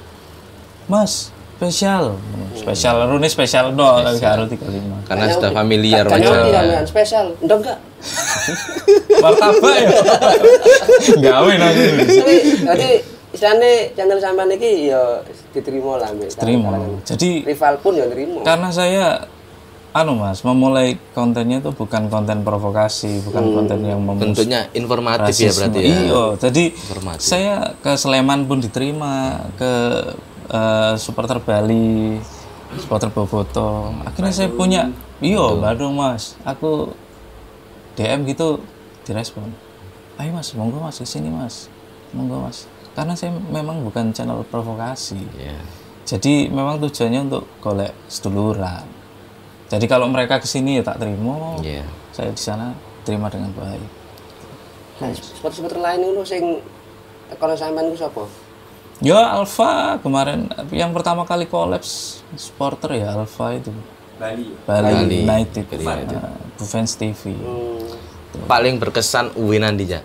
Mas, 0.85 1.33
spesial. 1.53 2.13
Spesial, 2.53 2.95
Rune 3.05 3.25
spesial 3.25 3.73
no, 3.73 3.97
tapi 3.99 4.17
gak 4.17 4.31
harus 4.35 4.47
35. 4.47 5.03
Karena 5.03 5.25
sudah 5.27 5.51
familiar 5.51 6.03
sampean 6.05 6.85
spesial. 6.85 7.25
Ndok 7.39 7.57
enggak? 7.59 7.79
Martabak 9.17 9.75
ya. 9.75 9.89
Gawe 11.25 11.51
nanti. 11.53 11.83
Tapi 12.13 12.35
berarti 12.61 12.89
istilahnya 13.27 13.71
channel 13.93 14.19
sampean 14.19 14.49
iki 14.51 14.71
ya 14.87 15.01
diterima 15.51 15.97
lah 15.97 16.09
Mbak. 16.11 16.29
Terima. 16.37 16.69
Kalangan- 16.71 17.01
Jadi 17.03 17.29
rival 17.43 17.73
pun 17.81 17.93
ya 17.93 18.05
terima. 18.05 18.39
karena 18.41 18.69
saya 18.69 19.05
anu 19.97 20.13
Mas, 20.13 20.45
memulai 20.45 20.93
kontennya 21.11 21.57
itu 21.57 21.73
bukan 21.73 22.05
konten 22.07 22.45
provokasi, 22.45 23.25
bukan 23.25 23.43
konten 23.51 23.81
yang 23.81 23.97
memus 23.97 24.21
Bentuknya 24.21 24.69
informatif 24.71 25.33
ya 25.33 25.49
rasisme. 25.49 25.57
berarti 25.57 25.79
ya. 25.81 25.89
Iya, 25.89 26.23
jadi 26.37 26.63
Informatif. 26.69 27.25
saya 27.25 27.53
ke 27.81 27.91
Sleman 27.93 28.45
pun 28.45 28.61
diterima, 28.61 29.41
ke 29.57 29.71
eh, 30.47 30.93
supporter 30.95 31.41
Bali, 31.41 32.21
supporter 32.77 33.09
Boboto. 33.09 33.89
Akhirnya 34.05 34.29
saya 34.29 34.49
punya, 34.49 34.93
iya 35.17 35.41
Bandung 35.57 35.97
Mas, 35.97 36.37
aku 36.45 36.93
DM 37.95 38.29
gitu 38.29 38.61
direspon. 39.01 39.49
Ayo 40.15 40.29
Mas, 40.31 40.53
monggo 40.53 40.77
Mas 40.77 40.97
ke 40.97 41.05
sini 41.05 41.27
Mas, 41.27 41.73
monggo 42.13 42.45
Mas. 42.45 42.69
Karena 42.93 43.13
saya 43.13 43.29
memang 43.33 43.81
bukan 43.81 44.09
channel 44.09 44.41
provokasi. 44.45 45.21
Iya. 45.33 45.57
Jadi 46.07 46.47
memang 46.47 46.79
tujuannya 46.79 47.27
untuk 47.27 47.43
golek 47.59 47.91
seduluran. 48.07 48.96
Jadi 49.67 49.85
kalau 49.85 50.07
mereka 50.07 50.39
ke 50.39 50.47
sini 50.47 50.79
ya 50.79 50.83
tak 50.83 51.03
terima. 51.03 51.59
Iya. 51.59 51.83
Saya 52.15 52.31
di 52.31 52.39
sana 52.39 52.71
terima 53.03 53.27
dengan 53.27 53.51
baik. 53.51 53.83
Nah, 54.97 55.11
supporter-supporter 55.13 55.79
lain 55.79 55.99
itu 56.15 56.23
sing 56.25 56.43
kalau 57.37 57.53
sampean 57.53 57.91
ku 57.91 57.97
sapa? 57.99 58.23
Ya 58.97 59.37
Alfa 59.37 60.01
kemarin 60.01 60.49
yang 60.73 60.89
pertama 60.89 61.21
kali 61.21 61.45
kolaps 61.45 62.23
supporter 62.33 62.97
ya 62.97 63.13
Alfa 63.13 63.53
itu. 63.53 63.69
Bali. 64.17 64.49
Bali, 64.65 65.21
United. 65.21 65.69
Nah, 65.85 66.33
Bufens 66.57 66.97
TV. 66.97 67.37
Paling 68.49 68.81
berkesan 68.81 69.37
Uwe 69.37 69.61
nanti 69.61 69.85
ya. 69.85 70.01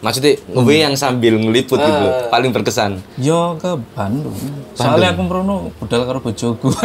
Maksudnya 0.00 0.40
Uwe 0.56 0.80
yang 0.80 0.96
sambil 0.96 1.36
ngeliput 1.36 1.76
gitu 1.76 2.00
loh. 2.00 2.32
Paling 2.32 2.56
berkesan. 2.56 3.04
Yo 3.20 3.60
ke 3.60 3.76
Bandung. 3.92 4.32
Soalnya 4.72 5.12
aku 5.12 5.20
merono 5.28 5.68
budal 5.76 6.08
karo 6.08 6.24
bojoku. 6.24 6.72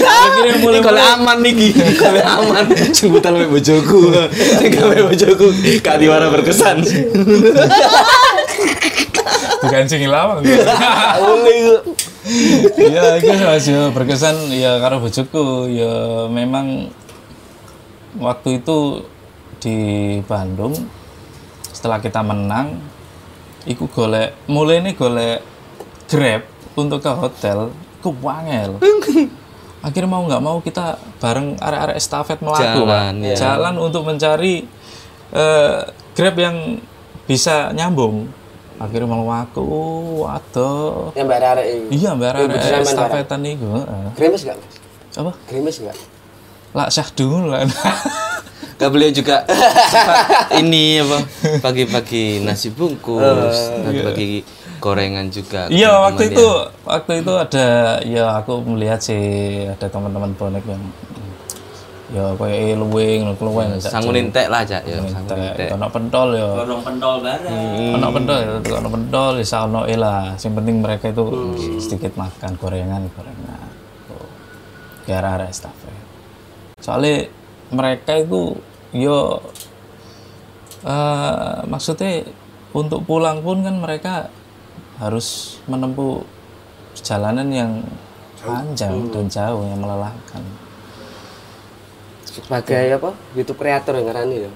Akhirnya 0.00 0.56
mulai 0.64 0.80
kalau 0.80 1.04
aman 1.20 1.44
nih 1.44 1.52
Ki. 1.52 1.68
Kalau 2.00 2.24
aman 2.24 2.64
jemputan 2.96 3.36
sampai 3.36 3.52
bojoku. 3.52 4.00
Sing 4.32 4.72
gawe 4.72 4.98
bojoku 5.04 5.46
gak 5.84 5.96
diwara 6.00 6.32
berkesan. 6.32 6.80
bukan 9.60 9.84
sing 9.84 10.08
lawang. 10.08 10.40
ya 12.80 13.20
itu 13.20 13.32
yo 13.68 13.92
berkesan 13.92 14.48
ya 14.48 14.80
karo 14.80 15.04
bojoku 15.04 15.68
ya 15.68 16.24
memang 16.32 16.88
waktu 18.16 18.64
itu 18.64 19.04
di 19.60 19.78
Bandung 20.24 20.72
setelah 21.70 22.00
kita 22.00 22.24
menang 22.24 22.80
iku 23.68 23.86
golek 23.86 24.34
mulai 24.48 24.80
ini 24.80 24.96
golek 24.96 25.44
grab 26.08 26.42
untuk 26.74 27.04
ke 27.04 27.12
hotel 27.12 27.70
ke 28.00 28.08
wangel 28.08 28.80
akhirnya 29.86 30.08
mau 30.08 30.24
nggak 30.24 30.42
mau 30.42 30.58
kita 30.60 30.96
bareng 31.20 31.56
area-area 31.56 31.96
estafet 31.96 32.40
melaku 32.40 32.84
Jalan, 32.84 33.14
Pak. 33.20 33.28
ya. 33.32 33.36
jalan 33.36 33.74
untuk 33.80 34.02
mencari 34.04 34.64
eh, 35.32 35.78
grab 36.12 36.36
yang 36.36 36.56
bisa 37.24 37.70
nyambung 37.72 38.28
akhirnya 38.80 39.12
mau 39.12 39.28
aku 39.28 39.68
waduh 40.24 41.12
Yang 41.12 41.26
mbak 41.28 41.40
arek. 41.52 41.66
Iya, 41.92 42.10
mbak 42.16 42.28
berdasarkan 42.32 42.56
barang. 42.64 42.88
estafetan 42.88 43.40
itu. 43.44 43.68
heeh. 43.76 44.04
Gremes 44.16 44.40
enggak, 44.40 44.56
Mas? 44.56 44.74
Apa? 45.20 45.32
Gremes 45.52 45.76
enggak? 45.84 45.96
Lah 46.72 46.86
syah 46.88 47.08
dulu 47.12 47.52
lah. 47.52 47.60
Gak 48.80 48.90
beliau 48.96 49.12
juga 49.12 49.44
sempat 49.92 50.16
ini 50.64 51.04
apa 51.04 51.18
pagi-pagi 51.60 52.40
nasi 52.40 52.72
bungkus, 52.72 53.76
pagi-pagi 53.84 54.40
gorengan 54.80 55.28
juga. 55.28 55.68
Iya, 55.68 56.00
waktu 56.08 56.32
teman-teman 56.32 56.32
itu 56.32 56.48
ya. 56.48 56.88
waktu 56.88 57.12
itu 57.20 57.32
ada 57.36 57.68
ya 58.08 58.24
aku 58.40 58.52
melihat 58.64 59.00
sih 59.04 59.24
ada 59.68 59.84
teman-teman 59.84 60.32
bonek 60.32 60.64
yang 60.64 60.80
ya 62.10 62.24
kayak 62.34 62.74
luwing, 62.74 63.36
keluwen 63.38 63.78
Sangunin 63.78 64.34
tek 64.34 64.50
lah 64.50 64.66
aja 64.66 64.82
ya, 64.82 64.98
sangunin 65.12 65.52
tek. 65.54 65.76
Ono 65.76 65.86
pentol 65.92 66.28
ya. 66.34 66.48
Dorong 66.64 66.82
pentol 66.82 67.14
bareng. 67.22 67.94
Ono 68.00 68.08
pentol 68.10 68.38
ya, 68.40 68.50
ono 68.80 68.88
pentol 68.88 69.32
ya 69.38 69.58
ono 69.68 69.80
lah. 69.86 70.22
Yang 70.40 70.54
penting 70.56 70.76
mereka 70.80 71.06
itu 71.12 71.24
sedikit 71.78 72.16
makan 72.16 72.56
gorengan, 72.56 73.06
gorengan. 73.14 73.68
Ke 75.04 75.12
arah 75.12 75.46
estafet. 75.46 75.94
Soalnya 76.80 77.28
mereka 77.70 78.18
itu 78.18 78.58
yo 78.90 79.38
eh 80.80 81.56
maksudnya 81.68 82.24
untuk 82.72 83.04
pulang 83.04 83.44
pun 83.44 83.60
kan 83.60 83.76
mereka 83.76 84.14
harus 85.00 85.58
menempuh 85.66 86.22
perjalanan 86.94 87.48
yang 87.50 87.72
panjang 88.40 89.08
dan 89.12 89.26
jauh 89.28 89.62
yang 89.68 89.80
melelahkan. 89.80 90.42
Sebagai 92.24 92.94
apa? 92.94 93.10
YouTube 93.34 93.58
creator 93.58 93.92
yang 93.96 94.06
ngarani 94.06 94.36
ya. 94.46 94.52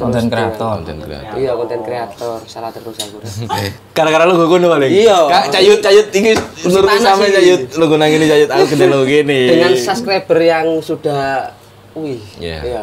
Konten 0.00 0.32
kreator. 0.32 0.80
Konten 0.80 0.98
kreator. 1.04 1.36
Iya, 1.36 1.52
konten 1.52 1.80
kreator. 1.84 2.38
Salah 2.48 2.72
terus 2.72 2.96
aku. 2.96 3.20
Gara-gara 3.96 4.24
lu 4.24 4.40
gue 4.40 4.48
kono 4.48 4.72
paling. 4.72 4.88
Iya. 4.88 5.18
Kak 5.28 5.44
cayut 5.52 5.80
cayut 5.84 6.08
ini 6.16 6.32
menurut 6.64 6.88
sama 6.96 7.24
sih. 7.28 7.32
cayut 7.36 7.62
lu 7.76 7.84
gue 7.92 7.98
nang 8.00 8.12
ini 8.12 8.24
cayut 8.24 8.48
aku 8.48 8.64
gede 8.72 8.86
lo 8.88 9.04
gini. 9.04 9.40
Dengan 9.52 9.72
subscriber 9.76 10.38
yang 10.40 10.66
sudah 10.80 11.52
wih. 11.92 12.22
Iya. 12.40 12.60
Iya. 12.62 12.82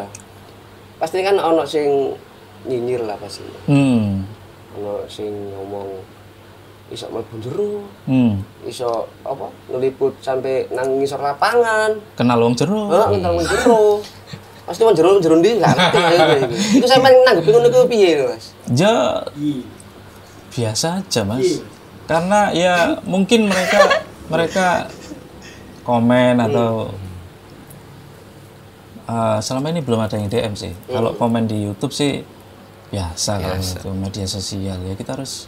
Pasti 0.96 1.20
kan 1.20 1.36
ono 1.36 1.62
sing 1.64 2.14
nyinyir 2.64 3.04
lah 3.04 3.16
pasti. 3.18 3.44
Hmm. 3.66 4.24
Ono 4.78 5.04
sing 5.06 5.28
ngomong 5.52 5.88
iso 6.92 7.08
mlebu 7.08 7.34
jero, 7.40 7.72
Hmm. 8.04 8.44
iso 8.62 9.08
apa 9.24 9.48
ngeliput 9.72 10.14
sampai 10.20 10.68
nang 10.70 11.00
ngisor 11.00 11.18
lapangan. 11.18 11.96
Kenal 12.14 12.38
wong 12.38 12.54
jero. 12.54 12.92
Heeh, 12.92 13.06
ngental 13.16 13.32
nang 13.34 13.46
jero. 13.48 13.80
Pasti 14.64 14.80
wong 14.84 14.96
jero 14.96 15.20
jero 15.20 15.36
ndi 15.40 15.60
enggak 15.60 15.72
ngerti. 15.76 15.98
ya, 16.00 16.24
gitu. 16.40 16.54
Iku 16.80 16.86
sampean 16.88 17.14
nanggepi 17.24 17.50
ngono 17.52 17.68
ku 17.68 17.84
piye, 17.84 18.16
Mas? 18.24 18.52
Ya 18.72 18.94
biasa 20.54 21.02
aja 21.02 21.20
mas. 21.26 21.60
Karena 22.06 22.52
ya 22.54 23.00
mungkin 23.04 23.48
mereka 23.50 23.80
mereka 24.32 24.66
komen 25.84 26.40
atau 26.40 26.92
eh, 29.04 29.38
selama 29.40 29.66
ini 29.68 29.80
belum 29.80 30.00
ada 30.00 30.16
yang 30.16 30.28
DM 30.28 30.54
sih. 30.54 30.72
Kalau 30.86 31.12
komen 31.14 31.44
di 31.44 31.64
YouTube 31.64 31.92
sih 31.92 32.24
biasa, 32.88 33.40
kalau 33.40 33.58
itu 33.58 33.90
media 33.90 34.26
sosial 34.26 34.78
ya 34.80 34.94
kita 34.94 35.18
harus 35.18 35.46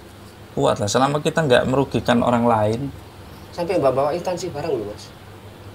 kuat 0.52 0.80
lah. 0.80 0.88
Selama 0.88 1.20
kita 1.20 1.44
nggak 1.44 1.64
merugikan 1.66 2.20
orang 2.20 2.44
lain. 2.44 2.80
Sampai 3.52 3.80
bawa 3.80 4.12
instansi 4.12 4.52
barang 4.52 4.68
lho, 4.68 4.84
Mas. 4.84 5.04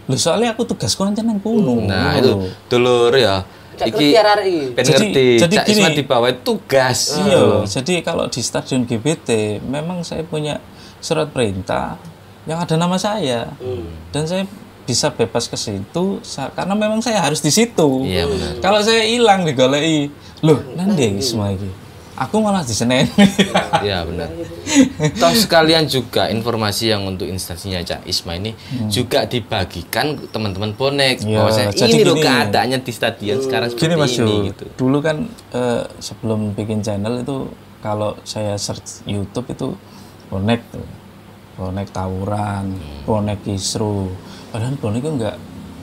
Loh 0.10 0.18
soalnya 0.18 0.54
aku 0.54 0.66
tugas 0.66 0.94
konten 0.94 1.24
yang 1.24 1.40
kuno. 1.40 1.86
Nah, 1.86 2.18
itu 2.18 2.34
dulur 2.68 3.14
ya. 3.14 3.46
Cak 3.78 3.88
Iki 3.88 4.08
Jadi- 4.78 5.40
jadi 5.40 5.56
Cak 5.58 5.66
gini. 5.66 5.80
Isma 5.80 5.90
di 5.90 6.04
bawah 6.06 6.30
tugas. 6.44 7.18
Iya, 7.18 7.66
jadi 7.66 8.04
kalau 8.06 8.28
di 8.30 8.42
stadion 8.44 8.86
GBT 8.86 9.62
memang 9.64 10.06
saya 10.06 10.22
punya 10.22 10.62
surat 11.02 11.34
perintah 11.34 11.98
yang 12.46 12.62
ada 12.62 12.78
nama 12.78 12.98
saya 12.98 13.50
dan 14.14 14.24
saya 14.26 14.46
bisa 14.86 15.14
bebas 15.14 15.48
ke 15.48 15.58
situ 15.58 16.20
karena 16.56 16.74
memang 16.74 17.00
saya 17.00 17.22
harus 17.22 17.40
di 17.40 17.54
situ. 17.54 18.06
Iya, 18.06 18.28
benar. 18.28 18.52
Kalau 18.60 18.80
saya 18.82 19.06
hilang 19.06 19.46
digoleki, 19.46 20.10
loh 20.42 20.60
nanti 20.74 21.22
semua 21.22 21.54
ini. 21.54 21.82
Aku 22.22 22.38
malah 22.38 22.62
di 22.62 22.76
Senen. 22.76 23.10
Iya 23.86 24.06
benar. 24.06 24.30
Toh 25.18 25.34
sekalian 25.34 25.90
juga 25.90 26.30
informasi 26.30 26.94
yang 26.94 27.10
untuk 27.10 27.26
instansinya 27.26 27.82
Cak 27.82 28.06
Isma 28.06 28.38
ini 28.38 28.54
juga 28.94 29.26
dibagikan 29.26 30.22
teman-teman 30.30 30.78
bonek. 30.78 31.26
Iya, 31.26 31.42
Bahwasanya 31.42 31.74
jadi 31.74 31.98
ini 31.98 32.06
loh 32.06 32.18
keadaannya 32.22 32.78
di 32.86 32.94
stadion 32.94 33.42
sekarang 33.42 33.74
seperti 33.74 33.86
Gini 33.90 33.96
Mas 33.98 34.14
ini 34.22 34.54
gitu. 34.54 34.66
dulu 34.78 35.02
kan 35.02 35.26
eh, 35.50 35.82
sebelum 35.98 36.54
bikin 36.54 36.86
channel 36.86 37.26
itu 37.26 37.50
kalau 37.82 38.14
saya 38.22 38.54
search 38.62 39.02
YouTube 39.10 39.50
itu 39.50 39.74
bonek 40.30 40.62
tuh, 40.70 40.86
bonek 41.58 41.90
tawuran, 41.90 42.78
bonek 43.10 43.42
kisru. 43.42 44.14
Padahal 44.52 44.76
bonek 44.76 45.02
itu 45.02 45.10
enggak 45.16 45.36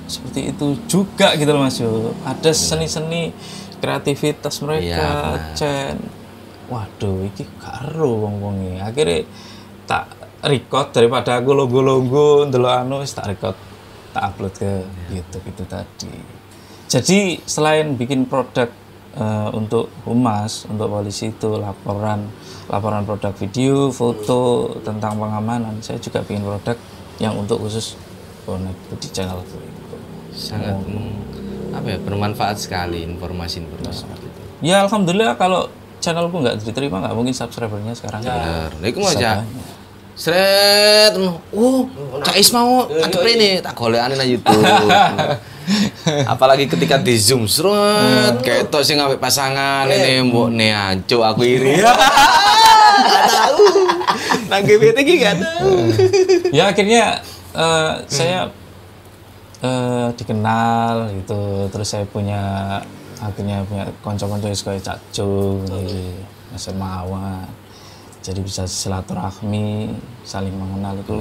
seperti 0.08 0.40
itu 0.56 0.66
juga 0.88 1.36
gitu 1.36 1.50
loh 1.52 1.62
Mas 1.64 1.76
Yo. 1.76 2.16
Ada 2.24 2.50
seni-seni 2.56 3.32
kreativitas 3.78 4.64
mereka, 4.64 5.36
Iya, 5.36 5.54
Chen. 5.54 5.96
Waduh, 6.68 7.24
iki 7.28 7.48
karo 7.60 8.28
wong-wonge. 8.28 8.80
Akhirnya 8.80 9.24
tak 9.88 10.12
record 10.44 10.92
daripada 10.92 11.40
aku 11.40 11.56
logo-logo 11.56 12.44
ndelok 12.44 12.72
anu 12.84 13.00
wis 13.00 13.16
tak 13.16 13.32
record 13.32 13.56
tak 14.12 14.22
upload 14.32 14.54
ke 14.56 14.70
YouTube 15.12 15.44
itu 15.48 15.64
tadi. 15.64 16.12
Jadi 16.88 17.40
selain 17.44 17.96
bikin 17.96 18.24
produk 18.28 18.68
eh, 19.16 19.48
untuk 19.52 19.92
humas, 20.08 20.64
untuk 20.68 20.88
polisi 20.88 21.32
itu 21.32 21.56
laporan 21.56 22.28
laporan 22.68 23.04
produk 23.04 23.32
video, 23.36 23.88
foto 23.88 24.72
tentang 24.84 25.16
pengamanan, 25.16 25.80
saya 25.80 25.96
juga 26.00 26.20
bikin 26.20 26.44
produk 26.44 26.76
yang 27.20 27.36
untuk 27.36 27.64
khusus 27.64 27.96
bonek 28.48 28.72
itu 28.88 28.94
di 28.96 29.08
channel 29.12 29.44
itu. 29.44 29.60
sangat 30.32 30.80
mm, 30.80 31.76
apa 31.76 31.86
ya 31.92 31.98
bermanfaat 32.00 32.56
sekali 32.56 33.04
informasi-informasi 33.04 34.08
seperti 34.08 34.24
itu 34.24 34.40
Ya 34.64 34.80
alhamdulillah 34.82 35.36
kalau 35.36 35.68
channelku 36.00 36.40
nggak 36.40 36.64
diterima 36.64 37.04
nggak 37.04 37.14
mungkin 37.14 37.34
subscribernya 37.36 37.92
sekarang. 37.92 38.24
bener 38.24 38.70
nah, 38.72 38.86
itu 38.88 38.98
mau 38.98 39.12
aja 39.12 39.44
Sret, 40.18 41.14
oh, 41.54 41.86
Cak 42.26 42.34
Ismau, 42.42 42.90
antep 42.90 43.22
ini 43.22 43.62
tak 43.62 43.78
golekan 43.78 44.18
nang 44.18 44.26
YouTube. 44.26 44.66
Apalagi 46.34 46.66
ketika 46.66 46.98
di 46.98 47.14
zoom, 47.14 47.46
seret, 47.46 48.42
kayak 48.42 48.66
itu 48.66 48.78
sih 48.82 48.98
ngambil 48.98 49.22
pasangan 49.22 49.86
ini 49.86 50.26
mbok 50.26 50.50
ne 50.50 50.74
anco 50.74 51.22
aku 51.22 51.46
iri. 51.46 51.78
Gak 52.98 53.24
tahu. 53.30 53.66
Nang 54.50 54.66
GPT 54.66 54.98
ki 55.06 55.14
gak 55.22 55.38
tahu. 55.38 55.86
ya 56.50 56.74
akhirnya 56.74 57.22
eh, 57.58 57.92
saya 58.06 58.46
eh, 59.60 60.08
dikenal 60.14 61.10
gitu. 61.18 61.66
Terus 61.74 61.88
saya 61.90 62.06
punya 62.06 62.42
akhirnya 63.18 63.66
punya 63.66 63.84
konco-konco 63.98 64.46
yang 64.46 64.78
Cak 64.78 64.98
Jo 65.10 65.58
gitu, 65.66 65.78
Mas 66.54 66.70
Mawan 66.70 67.50
jadi 68.28 68.44
bisa 68.44 68.68
silaturahmi 68.68 69.94
saling 70.20 70.52
mengenal 70.52 71.00
itu. 71.00 71.16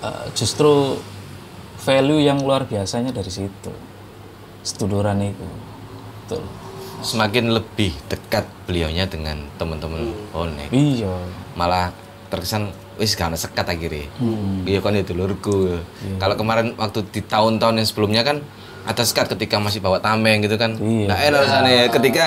Eh, 0.00 0.26
justru 0.38 1.02
value 1.82 2.22
yang 2.22 2.38
luar 2.38 2.68
biasanya 2.70 3.10
dari 3.10 3.26
situ. 3.26 3.72
Seduluran 4.62 5.18
itu. 5.24 5.48
Betul. 6.24 6.46
Semakin 7.02 7.50
lebih 7.50 7.96
dekat 8.06 8.44
beliaunya 8.68 9.08
dengan 9.10 9.48
teman-teman 9.56 10.14
bonek. 10.30 10.68
iya. 10.70 11.10
malah 11.56 11.90
terkesan 12.30 12.70
wis 13.00 13.16
gak 13.16 13.32
ada 13.32 13.38
sekat 13.40 13.64
akhirnya. 13.64 14.04
Iya 14.62 14.78
kan 14.78 14.92
itu 14.92 15.16
dulurku. 15.16 15.80
Kalau 16.20 16.36
kemarin 16.36 16.76
waktu 16.76 17.00
di 17.08 17.24
tahun-tahun 17.24 17.80
yang 17.80 17.88
sebelumnya 17.88 18.22
kan 18.22 18.44
ada 18.84 19.02
sekat 19.02 19.32
ketika 19.32 19.56
masih 19.56 19.80
bawa 19.80 19.96
tameng 19.98 20.44
gitu 20.44 20.54
kan. 20.54 20.76
Iya. 20.76 21.06
nah 21.08 21.16
enak 21.16 21.40
rasanya. 21.40 21.88
Ketika 21.88 22.24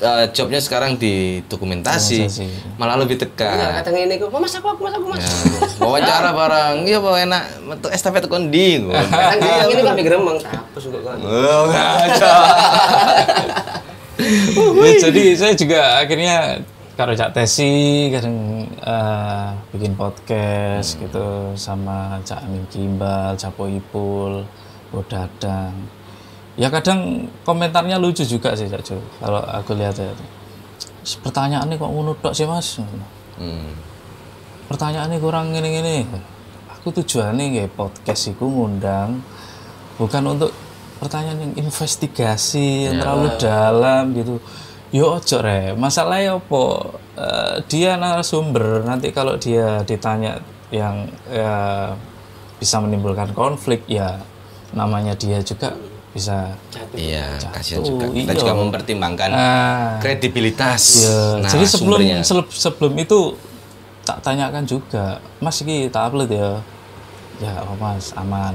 uh, 0.00 0.24
jobnya 0.30 0.60
sekarang 0.60 0.96
di 0.96 1.40
dokumentasi 1.46 2.24
Dokumentasi. 2.24 2.76
malah 2.76 3.00
lebih 3.00 3.16
Iya, 3.16 3.24
dekat 3.24 3.80
kadang 3.80 3.96
ini 3.96 4.14
kok, 4.20 4.28
mas 4.28 4.52
aku, 4.52 4.68
aku, 4.68 4.80
mas 4.84 4.94
aku, 4.96 5.06
mas. 5.08 5.20
Ya, 5.24 5.32
wawancara 5.80 6.30
barang 6.32 6.74
iya 6.84 6.98
bawa 7.00 7.18
enak. 7.20 7.42
Metu 7.64 7.88
estafet 7.88 8.28
kondi 8.28 8.84
Kadang 8.84 9.38
dia 9.40 9.64
ini 9.70 9.82
kan 9.82 9.96
gremeng, 9.96 10.36
tapus 10.40 10.84
kok 10.88 11.00
kan. 11.00 11.16
oh 11.24 11.62
ngaco. 11.72 12.36
Ya, 14.84 14.92
jadi 15.10 15.22
saya 15.34 15.54
juga 15.58 15.80
akhirnya 15.98 16.62
kalau 16.94 17.10
Cak 17.10 17.34
Tesi 17.34 18.06
kadang 18.14 18.66
eh, 18.70 19.48
bikin 19.74 19.98
podcast 19.98 20.94
gitu 20.94 21.50
sama 21.58 22.22
Cak 22.22 22.46
Amin 22.46 22.62
Kimbal, 22.70 23.34
Cak 23.34 23.58
Ipul, 23.58 24.46
Bodadang. 24.94 25.74
Ya 26.54 26.70
kadang 26.70 27.26
komentarnya 27.42 27.98
lucu 27.98 28.22
juga 28.22 28.54
sih 28.54 28.70
Cak 28.70 28.82
Jo. 28.86 29.02
Kalau 29.18 29.42
aku 29.42 29.74
lihat 29.74 29.98
ya. 29.98 30.14
Pertanyaannya 31.04 31.76
kok 31.76 31.90
ngono 31.90 32.14
tok 32.16 32.32
sih 32.32 32.46
Mas? 32.46 32.78
hmm. 32.78 33.70
Pertanyaannya 34.70 35.18
kurang 35.18 35.50
gini-gini. 35.50 36.06
Aku 36.78 36.94
tujuannya 36.94 37.44
nggak 37.58 37.74
podcast 37.74 38.30
iku 38.30 38.46
ngundang 38.46 39.18
bukan 39.98 40.22
untuk 40.30 40.50
pertanyaan 41.02 41.50
yang 41.50 41.66
investigasi 41.66 42.86
yang 42.86 43.02
terlalu 43.02 43.34
dalam 43.42 44.14
gitu. 44.14 44.38
Yo 44.92 45.16
ojo 45.16 45.36
re, 45.42 45.72
masalahnya 45.74 46.38
apa? 46.38 46.64
Eh, 47.14 47.56
dia 47.70 47.94
narasumber 47.94 48.82
nanti 48.82 49.10
kalau 49.14 49.38
dia 49.38 49.82
ditanya 49.86 50.38
yang 50.74 51.06
ya, 51.30 51.90
bisa 52.58 52.82
menimbulkan 52.82 53.30
konflik 53.34 53.86
ya 53.86 54.18
namanya 54.74 55.14
dia 55.14 55.38
juga 55.42 55.70
bisa 56.10 56.50
iya 56.94 57.38
kasihan 57.54 57.82
juga 57.82 58.06
Jatuh, 58.06 58.14
kita 58.14 58.32
iya. 58.34 58.40
juga 58.42 58.52
mempertimbangkan 58.54 59.30
Ah. 59.34 59.98
kredibilitas 59.98 61.06
Ya, 61.06 61.18
nah, 61.42 61.50
jadi 61.50 61.66
sebelum 61.66 61.98
sumbernya. 62.02 62.46
sebelum 62.50 62.94
itu 62.98 63.18
tak 64.04 64.22
tanyakan 64.22 64.62
juga, 64.66 65.18
Mas 65.40 65.58
ini 65.64 65.88
tak 65.90 66.12
upload 66.12 66.28
ya. 66.30 66.60
Ya, 67.42 67.54
oh 67.66 67.74
Mas, 67.80 68.12
aman. 68.14 68.52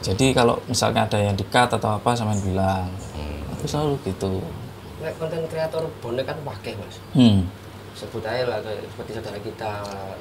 Jadi 0.00 0.32
kalau 0.32 0.56
misalnya 0.66 1.04
ada 1.04 1.18
yang 1.20 1.36
dikat 1.36 1.68
atau 1.68 1.94
apa 2.00 2.16
sama 2.16 2.32
bilang. 2.42 2.88
Aku 3.58 3.66
selalu 3.68 3.98
gitu. 4.08 4.40
Nek 4.98 5.12
konten 5.16 5.46
kreator 5.46 5.86
bonek 6.02 6.26
kan 6.26 6.38
wakil 6.42 6.74
mas. 6.78 6.96
Hmm. 7.14 7.46
Sebut 7.94 8.22
aja 8.22 8.46
lah 8.46 8.58
seperti 8.62 9.10
saudara 9.18 9.38
kita 9.42 9.72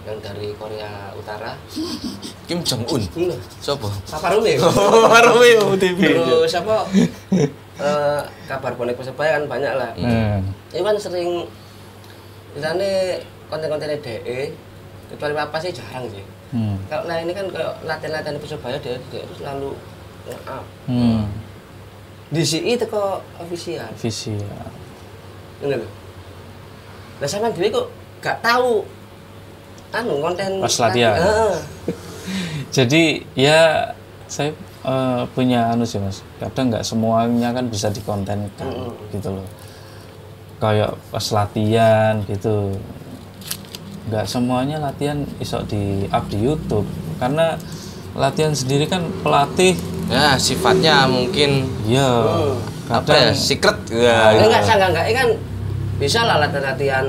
yang 0.05 0.17
dari 0.21 0.49
Korea 0.57 1.13
Utara. 1.13 1.53
Kim 2.49 2.61
Jong 2.65 2.85
Un 2.89 3.01
Nah, 3.29 3.37
siapa 3.61 3.85
Papa 4.09 4.33
Rumi. 4.33 4.57
Romeo 5.29 5.77
TV 5.77 5.99
Terus 6.17 6.53
apa? 6.57 6.85
eh, 7.77 8.21
kabar 8.49 8.73
bonek 8.73 8.97
persebaya 8.97 9.37
kan 9.37 9.45
banyak 9.45 9.73
lah. 9.77 9.91
Hmm. 9.93 10.41
Ini 10.73 10.81
kan 10.81 10.97
sering 10.97 11.45
misalnya 12.57 13.21
konten-kontennya 13.49 14.01
DE 14.01 14.49
kecuali 15.13 15.33
apa 15.37 15.57
sih 15.61 15.69
jarang 15.69 16.05
sih. 16.09 16.25
Hmm. 16.51 16.77
Kalau 16.89 17.05
nah 17.05 17.17
ini 17.19 17.31
kan 17.35 17.45
kayak 17.51 17.77
latihan-latihan 17.85 18.41
persebaya 18.41 18.77
dia, 18.81 18.97
dia 19.13 19.21
itu 19.21 19.33
selalu 19.37 19.77
nge-up. 20.25 20.65
Hmm. 20.89 21.29
Sini 22.27 22.75
itu 22.75 22.85
kok 22.91 23.23
official. 23.39 23.87
Ya. 23.87 24.63
Ini 25.63 25.75
loh. 25.79 25.91
Lah 27.23 27.27
sampean 27.27 27.55
dhewe 27.55 27.71
kok 27.71 27.87
gak 28.19 28.37
tahu 28.43 28.83
anu 29.95 30.13
konten 30.19 30.59
Pas 30.59 30.75
latihan. 30.83 31.15
Heeh. 31.15 31.55
Jadi 32.75 33.23
ya 33.39 33.95
saya 34.27 34.51
eh, 34.83 35.21
punya 35.31 35.71
anu 35.71 35.87
sih 35.87 36.03
mas. 36.03 36.19
Kadang 36.37 36.75
nggak 36.75 36.83
semuanya 36.83 37.55
kan 37.55 37.71
bisa 37.71 37.87
dikontenkan 37.87 38.91
gitu 39.15 39.29
loh. 39.39 39.47
Kayak 40.59 40.99
pas 41.09 41.25
latihan 41.31 42.19
gitu. 42.27 42.75
Nggak 44.11 44.25
semuanya 44.27 44.83
latihan 44.83 45.23
iso 45.39 45.63
di 45.63 46.07
up 46.11 46.27
di 46.27 46.43
YouTube 46.43 46.87
karena 47.23 47.55
latihan 48.17 48.51
sendiri 48.51 48.87
kan 48.87 49.07
pelatih 49.23 49.79
ya 50.07 50.35
sifatnya 50.35 51.05
mungkin 51.05 51.67
ya 51.83 52.07
apa 52.87 53.11
ya 53.11 53.29
secret 53.31 53.77
ya 53.91 54.31
Ini 54.33 54.45
enggak 54.47 54.63
saya 54.63 54.87
enggak, 54.87 55.05
ini 55.05 55.15
kan 55.15 55.29
bisa 55.97 56.21
lah 56.23 56.37
latihan-latihan 56.37 57.07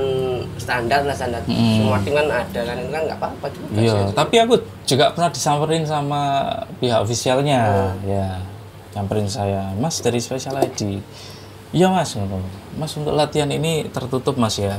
standar 0.57 1.05
lah 1.05 1.13
standar 1.13 1.39
semua 1.45 2.01
tim 2.01 2.11
kan 2.11 2.25
ada 2.27 2.59
kan 2.59 2.75
itu 2.75 2.89
kan 2.89 3.01
nggak 3.05 3.17
apa-apa 3.17 3.45
juga 3.53 3.67
Iya, 3.77 3.93
sih. 3.93 4.15
tapi 4.17 4.35
aku 4.41 4.53
juga 4.83 5.05
pernah 5.13 5.29
disamperin 5.29 5.85
sama 5.85 6.21
pihak 6.81 6.99
ofisialnya, 6.99 7.93
ya, 8.01 8.41
nyamperin 8.91 9.29
saya, 9.29 9.69
Mas 9.77 10.01
dari 10.01 10.17
Special 10.17 10.57
ID. 10.59 10.99
Iya 11.69 11.85
Mas. 11.87 12.17
Mas 12.73 12.91
untuk 12.97 13.13
latihan 13.13 13.45
ini 13.47 13.85
tertutup 13.87 14.33
Mas 14.35 14.57
ya, 14.57 14.73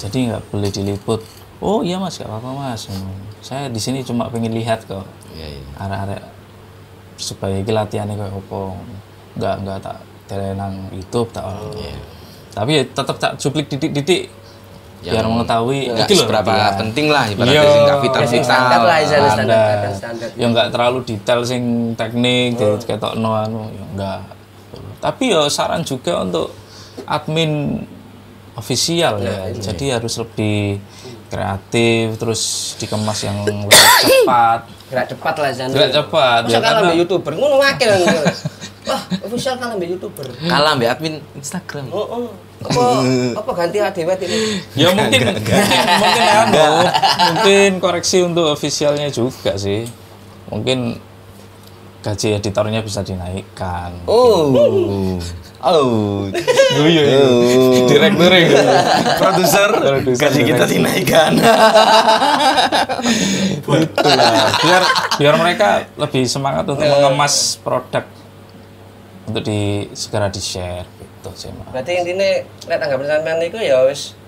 jadi 0.00 0.32
nggak 0.32 0.42
boleh 0.48 0.72
diliput. 0.72 1.20
Oh 1.60 1.84
iya 1.84 2.00
Mas, 2.00 2.16
nggak 2.16 2.26
apa-apa 2.26 2.50
Mas. 2.72 2.88
Saya 3.44 3.68
di 3.68 3.78
sini 3.78 4.00
cuma 4.00 4.26
pengen 4.26 4.50
lihat 4.50 4.88
kok, 4.88 5.04
Iya, 5.36 5.46
iya. 5.52 5.62
arek-arek 5.76 6.20
supaya 7.16 7.58
iki 7.58 7.72
latihannya 7.72 8.14
kayak 8.14 8.32
apa. 8.32 8.60
Nggak 9.32 9.54
nggak 9.64 9.78
tak 9.80 9.96
telenang 10.26 10.74
YouTube 10.90 11.28
tak 11.30 11.44
orang. 11.44 11.72
Tapi 12.52 12.70
ya 12.76 12.82
tetap 12.84 13.16
tak 13.16 13.32
cuplik 13.36 13.66
didik-didik 13.66 14.28
biar 15.02 15.26
mengetahui 15.26 15.90
lho 15.90 16.06
seberapa 16.06 16.46
latihan. 16.46 16.78
penting 16.78 17.10
lah 17.10 17.26
ibaratnya 17.26 17.58
Iya. 17.58 17.66
sih 17.66 17.80
nggak 17.82 17.98
vital 18.06 18.22
Basic 18.22 18.38
vital 18.38 18.46
standar 18.46 18.80
lah 18.86 18.98
standar 19.02 19.30
Standar. 19.34 19.90
standar 19.98 20.28
ya 20.38 20.46
nggak 20.46 20.68
terlalu 20.70 20.98
detail 21.02 21.40
sing 21.42 21.62
teknik 21.98 22.54
gitu 22.54 22.78
ketok 22.86 23.18
no 23.18 23.34
anu 23.34 23.66
ya 23.74 23.82
enggak 23.82 24.18
tapi 25.02 25.34
ya 25.34 25.42
saran 25.50 25.82
juga 25.82 26.22
untuk 26.22 26.54
admin 27.02 27.82
ofisial 28.54 29.18
ya 29.18 29.50
jadi 29.50 29.98
harus 29.98 30.22
lebih 30.22 30.78
kreatif 31.32 32.20
terus 32.20 32.42
dikemas 32.76 33.24
yang 33.24 33.40
lebih 33.48 33.72
cepat. 34.04 34.60
Gerak 34.92 35.06
cepat 35.08 35.34
lah 35.40 35.50
Zan. 35.56 35.72
Gerak 35.72 35.90
cepat, 35.96 36.40
masa 36.44 36.52
ya, 36.52 36.60
kalah 36.60 36.80
karena- 36.84 36.98
youtuber? 37.00 37.32
Ngono 37.32 37.56
wakil 37.56 37.88
kan 37.88 38.00
wah 38.82 39.02
official 39.24 39.54
kalah 39.56 39.74
mbak 39.80 39.88
youtuber. 39.96 40.26
Kalah 40.44 40.76
mbak 40.76 40.88
admin 40.92 41.14
Instagram. 41.32 41.88
Oh, 41.88 42.04
oh. 42.04 42.26
apa 42.62 42.84
apa 43.42 43.50
ganti 43.58 43.82
adewet 43.82 44.22
ini 44.22 44.62
ya 44.78 44.94
mungkin 44.94 45.34
mungkin 45.34 46.24
anu 46.30 46.86
mungkin 47.34 47.70
koreksi 47.82 48.22
untuk 48.22 48.52
ofisialnya 48.52 49.08
juga 49.10 49.56
sih. 49.58 49.88
Mungkin 50.52 50.94
gaji 52.06 52.38
editornya 52.38 52.84
bisa 52.84 53.02
dinaikkan. 53.02 54.06
Oh 54.06 55.18
Oh. 55.62 56.26
Guyu 56.74 57.02
ya. 57.02 57.22
Direktur 57.86 58.30
ya. 58.30 58.48
Produser 59.14 59.70
gaji 60.12 60.40
kita 60.44 60.64
dinaikkan. 60.66 61.38
Itulah. 63.62 64.50
Biar 64.58 64.82
biar 65.16 65.34
mereka 65.36 65.68
lebih 65.94 66.24
semangat 66.24 66.64
untuk 66.64 66.82
mengemas 66.82 67.58
produk 67.58 68.04
untuk 69.22 69.42
di 69.42 69.86
segera 69.92 70.26
di 70.26 70.40
share 70.40 70.82
gitu 70.98 71.30
sih 71.36 71.50
Mas. 71.52 71.70
Berarti 71.70 71.92
intinya 71.94 72.28
nek 72.66 72.78
tanggapan 72.78 73.06
sampean 73.08 73.36
niku 73.38 73.56
ya 73.56 73.86
wis 73.86 74.18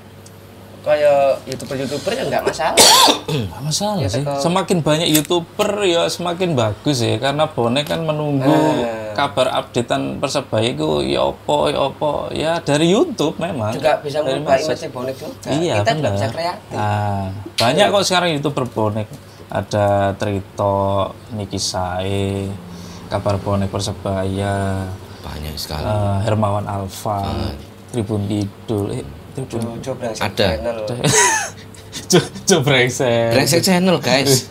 kaya 0.84 1.34
youtuber-youtuber 1.44 2.12
ya 2.12 2.22
enggak 2.22 2.44
masalah. 2.44 2.76
Nggak 3.48 3.62
masalah 3.64 3.96
Ya, 3.98 4.06
sih. 4.06 4.20
teko- 4.20 4.36
Semakin 4.38 4.78
banyak 4.80 5.08
youtuber 5.10 5.70
ya 5.82 6.06
semakin 6.06 6.52
bagus 6.52 7.00
ya 7.00 7.16
karena 7.16 7.48
bonek 7.48 7.88
kan 7.88 8.04
menunggu 8.04 8.44
Nah. 8.46 9.03
Kabar 9.14 9.46
updatean 9.54 10.18
persebaya 10.18 10.68
itu 10.68 10.88
ya 11.06 11.24
opo 11.24 11.66
ya 11.66 11.78
opo 11.80 12.10
ya 12.28 12.52
dari 12.60 12.90
YouTube 12.90 13.38
memang. 13.38 13.72
Juga 13.72 13.96
bisa 13.98 14.18
medsos. 14.20 14.74
image 14.74 14.90
bonek 14.90 15.14
juga. 15.16 15.48
Iya 15.48 15.74
Kita 15.80 15.90
juga 15.90 16.00
benar. 16.02 16.12
bisa 16.12 16.26
kreatif. 16.28 16.76
Ah, 16.76 17.24
banyak 17.54 17.86
kok 17.88 18.04
sekarang 18.04 18.28
youtuber 18.34 18.66
bonek. 18.66 19.08
Ada 19.46 20.12
Trito, 20.14 20.76
Niki 21.30 21.56
Sae, 21.56 22.50
kabar 23.06 23.38
bonek 23.38 23.70
persebaya, 23.70 24.82
Banyak 25.22 25.54
sekali. 25.54 25.86
eh, 25.86 26.18
Hermawan 26.22 26.66
Alfa, 26.66 27.22
Tribun 27.88 28.26
Kidul, 28.26 28.98
eh, 28.98 29.04
Tribun 29.32 29.78
Coba 29.78 30.10
Ada. 30.10 30.48
channel. 32.06 32.28
Jobrengsek. 32.44 33.32
Brengsek 33.34 33.62
channel, 33.62 33.96
guys. 34.00 34.46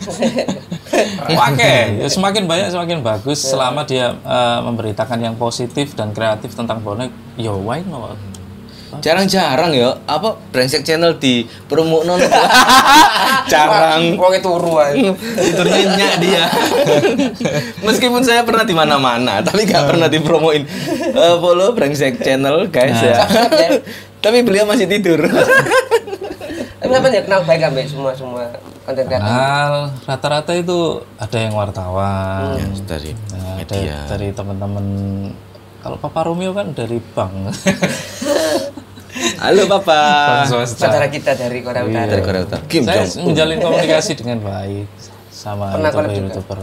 Oke, 1.48 1.74
ya 1.98 2.06
semakin 2.06 2.46
banyak 2.46 2.68
semakin 2.70 3.02
bagus 3.02 3.42
selama 3.42 3.82
dia 3.82 4.14
eh, 4.14 4.58
memberitakan 4.62 5.18
yang 5.18 5.34
positif 5.34 5.96
dan 5.98 6.14
kreatif 6.14 6.54
tentang 6.54 6.80
bonek. 6.80 7.10
Yo 7.34 7.58
why 7.58 7.82
not? 7.82 8.14
Jarang-jarang 9.02 9.74
ya 9.74 9.98
apa 10.06 10.38
brengsek 10.54 10.86
channel 10.86 11.18
di 11.18 11.42
promo 11.66 12.06
non. 12.06 12.22
Jarang. 13.52 14.14
Wong 14.14 14.32
itu 14.38 14.46
turu 14.46 14.78
ae. 14.78 15.10
itu 15.42 15.62
nyenyak 15.66 16.12
dia 16.22 16.46
meskipun 17.86 18.22
saya 18.22 18.46
pernah 18.46 18.62
di 18.62 18.70
mana-mana 18.70 19.42
tapi 19.42 19.66
nggak 19.66 19.84
pernah 19.90 20.06
dipromoin 20.06 20.62
Eh, 21.14 21.34
follow 21.42 21.74
brengsek 21.74 22.22
channel 22.22 22.70
guys 22.70 22.98
ya 23.02 23.26
tapi 24.22 24.46
beliau 24.46 24.64
masih 24.64 24.86
tidur 24.86 25.26
Tapi 26.84 26.92
sampean 26.92 27.16
ya 27.16 27.22
kenal 27.24 27.40
baik 27.48 27.62
ambek 27.64 27.86
semua 27.88 28.12
semua 28.12 28.44
konten 28.84 29.04
kreator. 29.08 29.24
Kenal 29.24 29.72
rata-rata 30.04 30.52
itu 30.52 31.00
ada 31.16 31.38
yang 31.40 31.56
wartawan, 31.56 32.60
dari 32.84 33.16
nah, 33.32 33.56
ada 33.56 33.72
media 33.72 33.96
dari 34.04 34.28
teman-teman. 34.36 34.86
Kalau 35.80 35.96
Papa 35.96 36.28
Romeo 36.28 36.52
kan 36.52 36.76
dari 36.76 37.00
bank. 37.00 37.56
halo 39.40 39.64
papa. 39.64 40.00
Saudara 40.68 41.08
kita 41.08 41.32
dari 41.32 41.64
Korea 41.64 41.88
Utara. 41.88 42.04
dari 42.04 42.22
Korea 42.24 42.42
Utara 42.44 42.62
Kim 42.68 42.82
Saya 42.84 43.08
Jong 43.08 43.32
menjalin 43.32 43.58
komunikasi 43.62 44.12
dengan 44.18 44.38
baik 44.44 44.88
sama 45.32 45.72
Pernah 45.76 45.90
collab 45.92 46.10
juga? 46.12 46.20
youtuber-youtuber. 46.20 46.58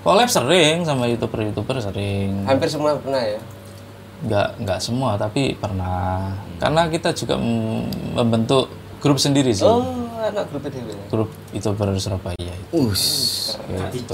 Collab 0.00 0.28
sering 0.30 0.76
sama 0.86 1.04
youtuber-youtuber 1.10 1.76
sering. 1.82 2.46
Hampir 2.46 2.68
semua 2.70 2.94
pernah 3.02 3.22
ya. 3.26 3.40
nggak 4.20 4.48
nggak 4.60 4.80
semua 4.84 5.16
tapi 5.16 5.56
pernah 5.56 6.36
karena 6.60 6.92
kita 6.92 7.16
juga 7.16 7.40
membentuk 8.12 8.68
grup 9.00 9.16
sendiri 9.16 9.50
sih 9.50 9.64
Oh, 9.64 9.82
anak 10.16 10.46
grup 10.46 10.62
itu 10.62 10.78
ya. 10.78 10.96
grup 11.08 11.28
youtuber 11.50 11.88
Surabaya 11.96 12.36
itu. 12.38 12.76
us 12.78 13.04
Gitu. 13.90 14.12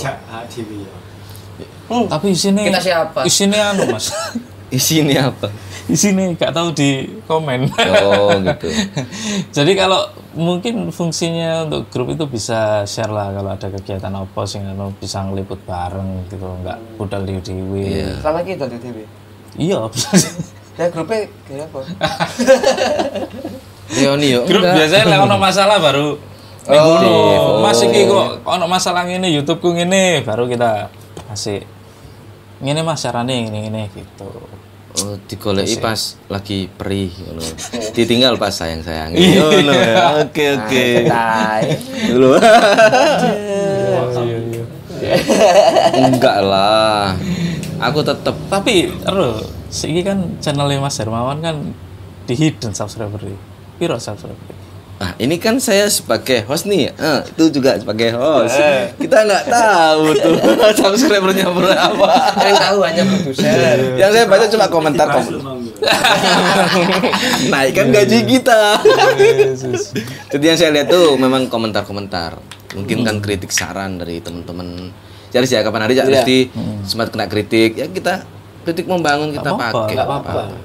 Hmm. 1.86 2.04
tapi 2.06 2.30
isinya 2.30 2.62
Kita 2.62 2.80
siapa? 2.80 3.20
isinya 3.22 3.72
anu 3.72 3.88
mas 3.88 4.10
isinya 4.68 5.30
apa 5.30 5.48
isinya 5.86 6.26
nggak 6.28 6.50
tahu 6.50 6.68
di 6.70 7.06
komen 7.24 7.70
oh 7.70 8.34
gitu 8.42 8.66
jadi 9.56 9.72
kalau 9.74 10.04
mungkin 10.34 10.90
fungsinya 10.90 11.64
untuk 11.64 11.86
grup 11.88 12.10
itu 12.10 12.26
bisa 12.26 12.82
share 12.84 13.08
lah 13.08 13.30
kalau 13.30 13.54
ada 13.54 13.70
kegiatan 13.70 14.10
apa 14.10 14.40
sih 14.42 14.58
anu 14.58 14.90
bisa 14.92 15.22
ngeliput 15.22 15.62
bareng 15.62 16.26
gitu 16.26 16.42
nggak 16.60 16.76
budal 16.98 17.22
di 17.22 17.38
dewi 17.38 17.86
Selama 18.18 18.40
kita 18.42 18.64
di 18.66 18.78
TV. 18.78 18.96
iya 19.56 19.80
Ya 20.76 20.92
grupnya 20.92 21.24
kayak 21.46 21.72
apa? 21.72 21.80
Leoni 23.94 24.34
yo 24.34 24.40
grup 24.48 24.66
biasanya 24.66 25.04
lah 25.06 25.18
ono 25.28 25.36
masalah 25.38 25.78
baru 25.78 26.18
minggu 26.66 26.92
ini 26.98 27.14
mas 27.62 27.80
iki 27.86 28.00
kok 28.10 28.42
ono 28.42 28.64
masalah 28.66 29.06
ini 29.06 29.30
YouTubeku 29.38 29.78
ngene 29.78 30.26
baru 30.26 30.50
kita 30.50 30.90
masih 31.30 31.62
ngene 32.58 32.82
mas 32.82 33.02
carane 33.06 33.46
ngene 33.46 33.58
ngene 33.70 33.82
gitu 33.94 34.30
Oh, 34.96 35.20
digoleki 35.28 35.76
pas 35.76 36.16
lagi 36.32 36.72
perih 36.72 37.12
ngono. 37.12 37.44
Ditinggal 37.92 38.40
pas 38.40 38.48
sayang-sayang. 38.48 39.12
Ngono 39.12 39.72
ya. 39.76 40.24
Oke 40.24 40.56
oke. 40.56 40.84
Tai. 41.04 41.68
Dulu. 42.08 42.32
Enggak 46.00 46.38
lah. 46.40 47.12
Aku 47.76 48.00
tetep 48.00 48.32
tapi 48.48 48.88
ero 49.04 49.36
siki 49.68 50.00
kan 50.00 50.40
channelnya 50.40 50.80
Mas 50.80 50.96
Hermawan 50.96 51.44
kan 51.44 51.76
di 52.24 52.32
hidden 52.32 52.72
subscriber 52.72 53.20
piro 53.78 53.96
subscriber 54.00 54.56
Ah, 54.96 55.12
ini 55.20 55.36
kan 55.36 55.60
saya 55.60 55.92
sebagai 55.92 56.48
host 56.48 56.64
nih. 56.64 56.88
Eh, 56.88 57.20
itu 57.36 57.60
juga 57.60 57.76
sebagai 57.76 58.16
host. 58.16 58.56
Kita 58.96 59.28
nggak 59.28 59.44
tahu 59.44 60.16
tuh 60.16 60.36
subscribernya 60.80 61.52
berapa. 61.52 62.08
Yang 62.40 62.56
tahu 62.64 62.78
hanya 62.80 63.02
produser. 63.04 63.76
Yang 64.00 64.10
saya 64.16 64.24
baca 64.24 64.46
cuma 64.48 64.66
komentar 64.72 65.06
komentar. 65.12 65.52
Naikkan 67.52 67.92
gaji 67.92 68.18
kita. 68.24 68.80
Jadi 70.32 70.44
yang 70.48 70.56
saya 70.56 70.72
lihat 70.72 70.88
tuh 70.88 71.20
memang 71.20 71.52
komentar-komentar. 71.52 72.40
Mungkin 72.72 73.04
kan 73.04 73.20
kritik 73.20 73.52
saran 73.52 74.00
dari 74.00 74.24
teman-teman. 74.24 74.96
Jadi 75.28 75.44
ya 75.52 75.60
kapan 75.60 75.84
hari 75.84 76.00
ya 76.00 76.08
mesti 76.08 76.48
sempat 76.88 77.12
kena 77.12 77.28
kritik. 77.28 77.76
Ya 77.76 77.84
kita 77.84 78.24
kritik 78.64 78.88
membangun 78.88 79.28
kita 79.36 79.52
pakai. 79.52 79.92
apa-apa. 80.00 80.56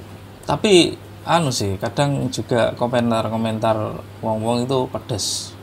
tapi 0.42 0.98
anu 1.28 1.54
sih 1.54 1.78
kadang 1.78 2.30
juga 2.34 2.74
komentar-komentar 2.76 4.02
wong-wong 4.26 4.66
itu 4.66 4.90
pedes 4.90 5.54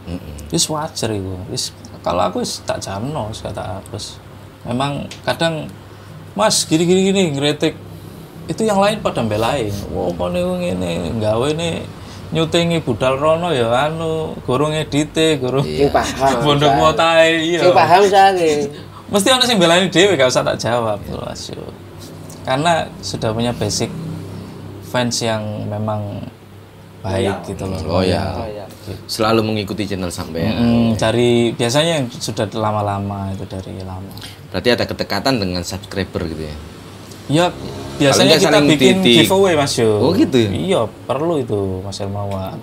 Wis 0.48 0.64
wajar 0.72 1.12
itu. 1.12 1.36
Wis 1.52 1.76
kalau 2.00 2.24
aku 2.24 2.40
wis 2.40 2.64
tak 2.64 2.80
jamno, 2.80 3.28
tak 3.34 3.60
hapus. 3.60 4.16
Memang 4.64 5.04
kadang 5.28 5.68
Mas 6.32 6.64
gini-gini 6.64 7.10
gini 7.10 7.22
ngeritik 7.34 7.74
itu 8.48 8.62
yang 8.64 8.80
lain 8.80 9.04
pada 9.04 9.20
belain. 9.20 9.74
Wah, 9.92 10.08
kok 10.08 10.28
nih 10.32 10.40
ngene 10.40 10.90
gawe 11.20 11.48
nih 11.52 11.84
nyutingi 12.28 12.84
budal 12.84 13.16
rono 13.16 13.56
ya 13.56 13.88
anu 13.88 14.36
gorong 14.44 14.76
edite 14.76 15.40
gorong 15.40 15.64
Sing 15.80 15.88
paham. 15.88 16.44
pondok 16.44 16.76
motae 16.76 17.40
iya 17.40 17.72
paham 17.72 18.04
saya. 18.04 18.68
mesti 19.08 19.32
ada 19.32 19.48
yang 19.48 19.56
belain 19.56 19.88
dhewe 19.88 20.12
gak 20.12 20.28
usah 20.28 20.44
tak 20.44 20.60
jawab 20.60 21.00
yo. 21.08 21.16
karena 22.44 22.84
sudah 23.00 23.32
punya 23.32 23.56
basic 23.56 23.88
fans 24.88 25.20
yang 25.20 25.44
memang 25.68 26.24
baik 26.98 27.46
gitu 27.46 27.62
loh 27.62 27.78
Oh 27.86 28.02
ya. 28.02 28.34
Oh 28.34 28.48
ya. 28.48 28.64
Selalu 29.04 29.44
mengikuti 29.44 29.84
channel 29.84 30.08
sampai. 30.08 30.48
Mm, 30.48 30.96
dari 30.96 31.52
biasanya 31.52 32.00
yang 32.00 32.06
sudah 32.08 32.48
lama-lama 32.50 33.30
itu 33.30 33.44
dari 33.44 33.78
lama. 33.84 34.10
Berarti 34.48 34.68
ada 34.72 34.82
kedekatan 34.82 35.36
dengan 35.36 35.60
subscriber 35.60 36.24
gitu 36.24 36.42
ya. 36.42 36.56
Ya 37.28 37.46
biasanya 38.00 38.40
kita 38.40 38.56
saling 38.56 38.72
bikin 38.72 39.04
titik. 39.04 39.28
giveaway 39.28 39.52
Mas 39.52 39.76
Yo. 39.76 40.00
Oh, 40.00 40.16
gitu 40.16 40.40
ya? 40.40 40.48
Iya 40.48 40.80
perlu 41.04 41.36
itu 41.36 41.84
Mas 41.84 42.00
Hermawan. 42.00 42.56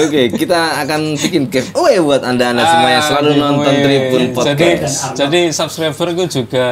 Oke, 0.00 0.32
kita 0.32 0.80
akan 0.80 1.14
bikin 1.14 1.46
giveaway 1.46 2.00
buat 2.00 2.24
anda-anda 2.24 2.64
semua 2.64 2.90
yang 2.90 3.04
selalu 3.04 3.30
Ah, 3.30 3.38
nonton. 3.38 3.74
Tribun 3.76 4.22
Jadi 4.24 4.32
Podcast. 4.32 4.96
jadi 5.12 5.40
subscriber 5.52 6.08
gue 6.16 6.26
juga 6.32 6.68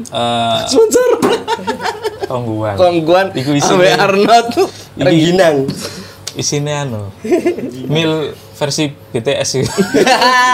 eh 0.00 0.58
Sponsor 0.68 1.10
tongguan. 2.26 2.74
Kongguan 2.76 3.26
Iku 3.32 3.54
Awe 3.54 3.88
Arnold 3.96 4.48
Rengginang. 4.98 5.70
Isinya 6.36 6.84
anu 6.84 7.08
mil 7.88 8.36
versi 8.56 8.92
BTS. 8.92 9.50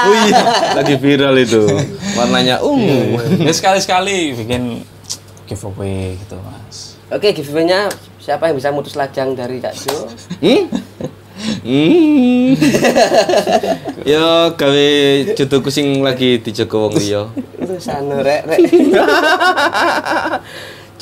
Oh 0.03 0.15
iya, 0.27 0.75
lagi 0.75 0.99
viral 0.99 1.39
itu. 1.39 1.63
Warnanya 2.19 2.59
ungu. 2.59 3.23
ya 3.39 3.55
sekali-sekali 3.55 4.35
bikin 4.35 4.83
giveaway 5.47 6.19
gitu 6.19 6.35
Mas. 6.43 6.99
Oke, 7.07 7.31
giveaway-nya 7.31 7.87
siapa 8.19 8.51
yang 8.51 8.59
bisa 8.59 8.75
mutus 8.75 8.99
lajang 8.99 9.39
dari 9.39 9.63
Cak 9.63 9.75
Jo? 9.79 10.11
Hmm? 10.43 10.67
Hmm. 11.63 12.55
Yo 14.03 14.55
gawe 14.55 14.89
jodohku 15.35 15.71
sing 15.71 16.03
lagi 16.03 16.39
dijogo 16.39 16.89
wong 16.89 16.95
liya. 16.99 17.27
Lu 17.63 17.77
sana 17.79 18.23
rek 18.23 18.47
rek. 18.47 18.59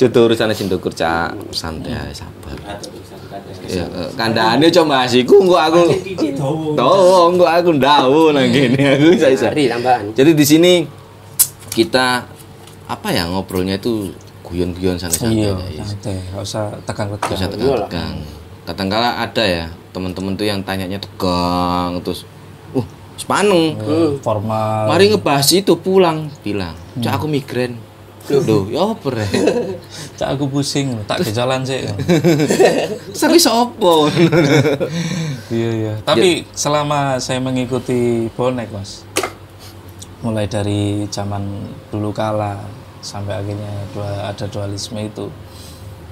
Jodoh 0.01 0.33
urusan 0.33 0.57
sing 0.57 0.73
ndukur 0.73 0.97
cak, 0.97 1.37
santai 1.53 1.93
sabar. 2.17 2.57
Ya, 3.69 3.85
kandhane 4.17 4.73
coba 4.73 5.05
asiku 5.05 5.45
engko 5.45 5.61
aku. 5.61 5.93
Tuh, 6.73 7.29
engko 7.29 7.45
aku 7.45 7.77
ndawu 7.77 8.33
nang 8.33 8.49
kene 8.49 8.97
aku 8.97 9.13
isa-isa. 9.13 9.53
Jadi 10.17 10.31
di 10.33 10.45
sini 10.49 10.73
kita 11.69 12.25
apa 12.91 13.09
ya 13.15 13.29
ngobrolnya 13.31 13.79
itu 13.79 14.11
guyon-guyon 14.51 14.99
santai-santai 14.99 15.47
iya 15.47 15.55
ya. 15.71 15.85
santai 15.87 16.19
nggak 16.19 16.43
usah 16.43 16.65
tegang-tegang 16.83 17.31
bisa 17.31 17.47
tegang-tegang 17.47 18.15
kadang-kala 18.67 19.09
ada 19.23 19.45
ya 19.47 19.67
teman-teman 19.91 20.39
tuh 20.39 20.47
yang 20.47 20.63
tanyanya 20.63 21.03
tegang 21.03 21.99
terus 22.03 22.23
uh 22.75 22.87
sepaneng. 23.21 23.77
Formal. 24.25 24.89
Mari 24.89 25.13
ngebahas 25.13 25.49
itu 25.53 25.77
pulang. 25.77 26.33
Bilang 26.41 26.73
cak 26.99 27.21
aku 27.21 27.27
migrain. 27.29 27.77
Loh, 28.31 28.71
ya 28.71 28.95
apa 28.95 29.09
re? 29.11 29.27
cak 30.19 30.39
aku 30.39 30.47
pusing 30.47 30.95
tak 31.03 31.25
gejalan 31.25 31.67
sih 31.67 31.83
Sari 33.19 33.43
sopo? 33.43 34.07
iya 35.51 35.71
iya. 35.75 35.95
Tapi 36.07 36.47
selama 36.55 37.19
saya 37.19 37.43
mengikuti 37.43 38.31
bonek 38.39 38.71
mas 38.71 39.03
mulai 40.21 40.45
dari 40.45 41.09
zaman 41.09 41.43
dulu 41.89 42.13
kala 42.13 42.61
sampai 43.01 43.41
akhirnya 43.41 43.73
dua 43.97 44.29
ada 44.29 44.45
dualisme 44.47 45.01
itu 45.01 45.27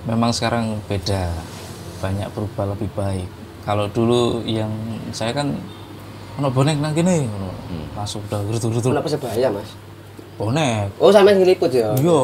memang 0.09 0.35
sekarang 0.35 0.83
beda. 0.91 1.31
Banyak 2.03 2.31
berubah 2.35 2.75
lebih 2.75 2.91
baik 2.99 3.38
kalau 3.69 3.85
dulu 3.93 4.41
yang 4.49 4.73
saya 5.13 5.37
kan 5.37 5.53
ono 6.41 6.49
bonek 6.49 6.81
nang 6.81 6.97
kene 6.97 7.29
ngono. 7.29 7.53
langsung 7.93 8.25
udah 8.25 8.41
gerutu-gerutu 8.49 8.89
Kenapa 8.89 9.13
sebaya 9.13 9.53
mas? 9.53 9.69
bonek. 10.41 10.89
Oh 11.03 11.13
sama 11.13 11.37
ngeliput 11.37 11.69
ya? 11.69 11.93
iya 12.01 12.23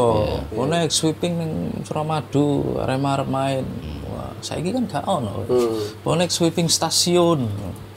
bonek 0.56 0.88
sweeping 0.88 1.36
ning 1.36 1.52
Suramadu 1.84 2.78
Arema 2.80 3.20
arep 3.20 3.28
main 3.28 3.66
wah 4.08 4.32
saiki 4.40 4.72
kan 4.72 4.88
gak 4.88 5.04
ono. 5.04 5.44
Hmm. 5.44 5.76
bonek 6.00 6.32
sweeping 6.32 6.72
stasiun. 6.72 7.44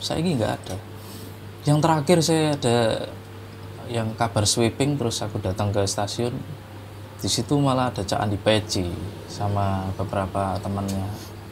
Saiki 0.03 0.35
nggak 0.35 0.51
ada. 0.51 0.75
Yang 1.63 1.77
terakhir 1.79 2.17
saya 2.19 2.45
ada 2.51 2.77
yang 3.87 4.11
kabar 4.19 4.43
sweeping 4.43 4.99
terus 4.99 5.23
aku 5.23 5.39
datang 5.39 5.71
ke 5.71 5.87
stasiun. 5.87 6.35
Di 7.17 7.29
situ 7.31 7.55
malah 7.57 7.89
ada 7.95 8.03
Cak 8.03 8.19
Andi 8.27 8.37
Peci 8.37 8.85
sama 9.31 9.87
beberapa 9.95 10.59
temannya 10.61 11.07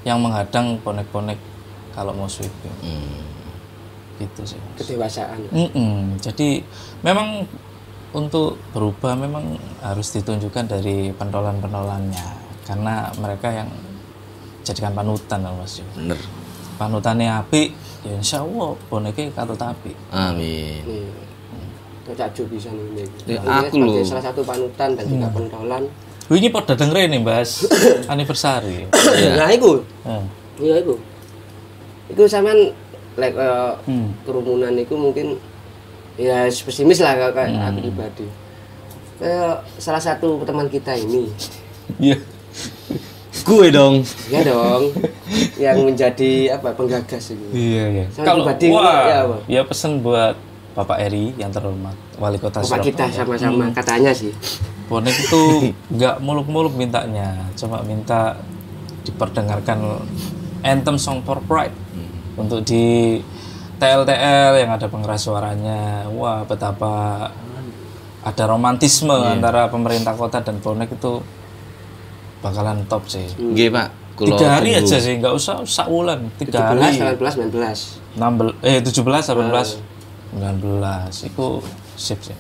yang 0.06 0.22
menghadang 0.22 0.78
bonek-bonek 0.82 1.55
kalau 1.96 2.12
mau 2.12 2.28
sweeping 2.28 2.76
gitu 4.16 4.42
sih 4.44 4.60
Mas. 4.60 4.84
Kedewasaan. 4.84 5.40
Mm-mm. 5.52 6.20
Jadi 6.20 6.64
memang 7.04 7.44
untuk 8.16 8.56
berubah 8.72 9.16
memang 9.16 9.60
harus 9.84 10.12
ditunjukkan 10.16 10.72
dari 10.72 11.12
pentolan-pentolannya 11.16 12.28
karena 12.64 13.12
mereka 13.20 13.52
yang 13.52 13.68
jadikan 14.64 14.96
panutan 14.96 15.44
loh 15.44 15.60
Mas 15.60 15.80
Jo. 15.80 15.84
Bener. 15.96 16.20
Panutannya 16.76 17.28
api, 17.44 17.76
ya 18.04 18.20
insya 18.20 18.44
Allah 18.44 18.76
boneknya 18.92 19.32
katut 19.36 19.60
api. 19.60 19.92
Amin. 20.12 20.84
Nih, 20.84 21.08
Cak 22.16 22.36
Jo 22.36 22.44
bisa 22.48 22.72
nih. 22.72 23.08
Ya, 23.28 23.40
aku 23.44 23.84
sebagai 23.84 24.04
loh. 24.04 24.08
salah 24.08 24.24
satu 24.32 24.44
panutan 24.44 24.96
dan 24.96 25.06
juga 25.08 25.28
pentolan. 25.32 25.84
Wih, 26.32 26.40
ini 26.42 26.50
pada 26.50 26.74
dengerin 26.74 27.16
nih 27.16 27.22
bahas 27.22 27.68
anniversary. 28.08 28.88
Nah 29.36 29.52
itu, 29.52 29.84
iya 30.58 30.80
itu. 30.82 30.96
Itu 32.08 32.26
sampean 32.26 32.72
like 33.16 33.34
eh, 33.34 33.72
Hmm. 33.86 34.12
kerumunan 34.24 34.74
itu 34.74 34.94
mungkin 34.94 35.40
ya 36.16 36.46
pesimis 36.48 37.00
lah 37.00 37.16
kalau 37.16 37.34
kayak 37.34 37.52
aku 37.54 37.80
pribadi. 37.82 38.28
Kayak 39.16 39.64
salah 39.78 40.00
satu 40.00 40.44
teman 40.44 40.68
kita 40.68 40.92
ini, 40.94 41.32
Iya. 41.98 42.20
Gue 43.46 43.70
dong. 43.70 44.02
ya 44.28 44.42
dong, 44.42 44.90
yang 45.56 45.86
menjadi 45.86 46.56
apa 46.56 46.74
penggagas 46.74 47.32
itu. 47.32 47.46
Iya, 47.52 47.84
iya. 47.94 48.06
Kalau 48.18 48.42
pribadi 48.44 48.68
wah, 48.72 49.00
ya, 49.06 49.18
apa? 49.24 49.38
ya 49.46 49.62
pesan 49.62 50.02
buat 50.02 50.34
Bapak 50.74 50.98
Eri 51.00 51.32
yang 51.36 51.48
terhormat, 51.50 51.94
Wali 52.18 52.36
Kota 52.36 52.60
Bapak 52.60 52.84
kita 52.84 53.06
Surabaya. 53.08 53.38
sama-sama 53.40 53.66
katanya 53.72 54.12
sih. 54.12 54.34
Bonek 54.86 55.16
itu 55.16 55.42
nggak 55.90 56.20
muluk-muluk 56.20 56.74
mintanya, 56.74 57.48
cuma 57.54 57.80
minta 57.82 58.36
diperdengarkan 59.04 60.02
anthem 60.62 60.98
song 60.98 61.22
for 61.22 61.38
pride 61.40 61.72
untuk 62.40 62.64
di 62.64 63.18
TL-TL 63.76 64.54
yang 64.64 64.72
ada 64.72 64.88
pengeras 64.88 65.28
suaranya. 65.28 66.08
Wah, 66.12 66.48
betapa 66.48 67.28
ada 68.26 68.44
romantisme 68.48 69.14
antara 69.14 69.68
pemerintah 69.68 70.16
kota 70.16 70.40
dan 70.42 70.60
bonek 70.64 70.96
itu 70.96 71.20
bakalan 72.40 72.88
top 72.88 73.08
sih. 73.12 73.28
Nggih, 73.36 73.72
Pak. 73.72 73.90
Kulo 74.16 74.40
Tiga 74.40 74.48
hari 74.48 74.72
tunggu. 74.80 74.88
aja 74.88 74.98
sih, 75.04 75.14
nggak 75.20 75.34
usah 75.36 75.68
sak 75.68 75.92
wulan, 75.92 76.32
tiga 76.40 76.72
17, 76.72 77.04
hari. 77.04 77.20
18, 77.20 77.52
19. 77.52 78.06
16 78.16 78.64
eh 78.64 78.80
17 78.80 79.04
18 79.04 80.40
19 80.40 81.28
itu 81.28 81.48
sip 82.00 82.20
sih 82.24 82.38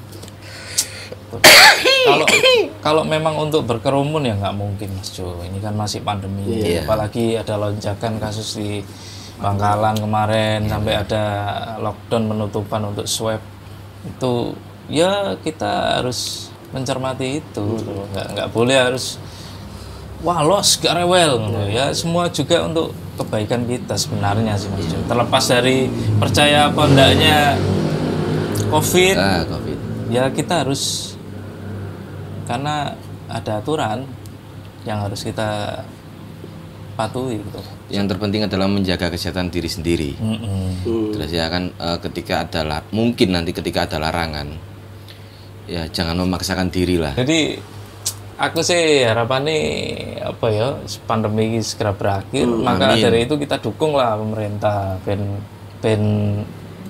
kalau 2.07 2.25
kalau 2.79 3.03
memang 3.03 3.35
untuk 3.35 3.67
berkerumun 3.67 4.23
ya 4.23 4.39
nggak 4.39 4.55
mungkin 4.55 4.87
mas 4.95 5.11
Jo 5.11 5.35
ini 5.43 5.59
kan 5.59 5.75
masih 5.75 5.99
pandemi 5.99 6.47
apalagi 6.79 7.35
ada 7.35 7.59
lonjakan 7.59 8.23
kasus 8.23 8.55
di 8.55 8.79
Bangkalan 9.35 9.99
kemarin 9.99 10.63
sampai 10.71 10.93
ada 10.95 11.23
lockdown 11.83 12.23
penutupan 12.31 12.81
untuk 12.91 13.05
swab. 13.05 13.41
Itu 14.07 14.55
ya 14.87 15.35
kita 15.43 15.99
harus 15.99 16.49
mencermati 16.71 17.43
itu. 17.43 17.67
Nggak 18.15 18.27
nggak 18.35 18.49
boleh 18.55 18.77
harus 18.79 19.19
wah 20.23 20.39
los 20.41 20.79
gak 20.79 20.95
rewel. 20.95 21.51
Gitu. 21.51 21.61
Ya 21.75 21.91
semua 21.91 22.31
juga 22.31 22.63
untuk 22.65 22.95
kebaikan 23.15 23.63
kita 23.63 23.95
sebenarnya 23.95 24.59
sih 24.59 24.67
mas 24.75 24.91
terlepas 25.07 25.43
dari 25.47 25.87
percaya 26.19 26.67
apa 26.67 26.83
enggaknya 26.83 27.55
covid 28.67 29.15
Ah, 29.15 29.39
Covid. 29.47 29.77
ya 30.11 30.27
kita 30.35 30.67
harus 30.67 31.15
karena 32.43 32.91
ada 33.31 33.63
aturan 33.63 34.03
yang 34.83 34.99
harus 34.99 35.23
kita 35.23 35.79
patuhi 36.99 37.39
gitu 37.39 37.59
Yang 37.85 38.17
terpenting 38.17 38.41
adalah 38.49 38.65
menjaga 38.65 39.13
kesehatan 39.13 39.53
diri 39.53 39.69
sendiri. 39.69 40.11
Hmm. 40.17 40.73
Terus 41.13 41.29
ya 41.29 41.49
kan 41.53 41.69
eh, 41.69 41.97
ketika 42.01 42.45
ada 42.45 42.81
mungkin 42.89 43.37
nanti 43.37 43.53
ketika 43.53 43.85
ada 43.85 43.97
larangan 44.01 44.75
ya 45.65 45.89
jangan 45.89 46.21
memaksakan 46.25 46.69
diri 46.69 47.01
lah. 47.01 47.13
jadi 47.17 47.57
aku 48.37 48.61
sih 48.61 49.01
harapannya 49.05 49.57
apa 50.21 50.45
ya 50.53 50.67
pandemi 51.09 51.57
ini 51.57 51.59
segera 51.65 51.95
berakhir 51.95 52.45
maka 52.45 52.93
dari 52.93 53.25
itu 53.25 53.35
kita 53.37 53.57
dukung 53.57 53.97
lah 53.97 54.17
pemerintah 54.19 55.01
ben 55.01 55.41
ben 55.81 56.01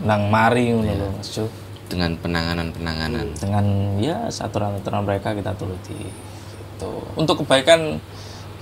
nang 0.04 0.28
mari 0.28 0.76
ngono 0.76 0.92
lho 0.92 1.08
Mas 1.16 1.32
Jo 1.32 1.48
dengan 1.86 2.18
penanganan-penanganan. 2.18 3.38
dengan 3.38 3.66
ya 4.02 4.26
aturan-aturan 4.28 5.06
mereka 5.06 5.38
kita 5.38 5.54
turuti 5.56 5.96
gitu 5.96 6.92
untuk 7.16 7.46
kebaikan 7.46 8.02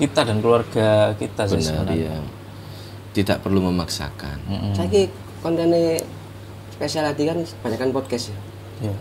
kita 0.03 0.27
dan 0.27 0.37
keluarga 0.43 1.15
kita 1.15 1.47
sih 1.47 1.63
Benar 1.63 1.87
ya. 1.95 2.17
Tidak 3.13 3.37
perlu 3.39 3.71
memaksakan. 3.71 4.37
Saya 4.75 5.07
kontennya 5.39 6.01
spesial 6.73 7.07
hati 7.07 7.23
kan 7.29 7.37
kebanyakan 7.39 7.89
podcast 7.95 8.33
ya. 8.33 8.39
Ya. 8.89 8.95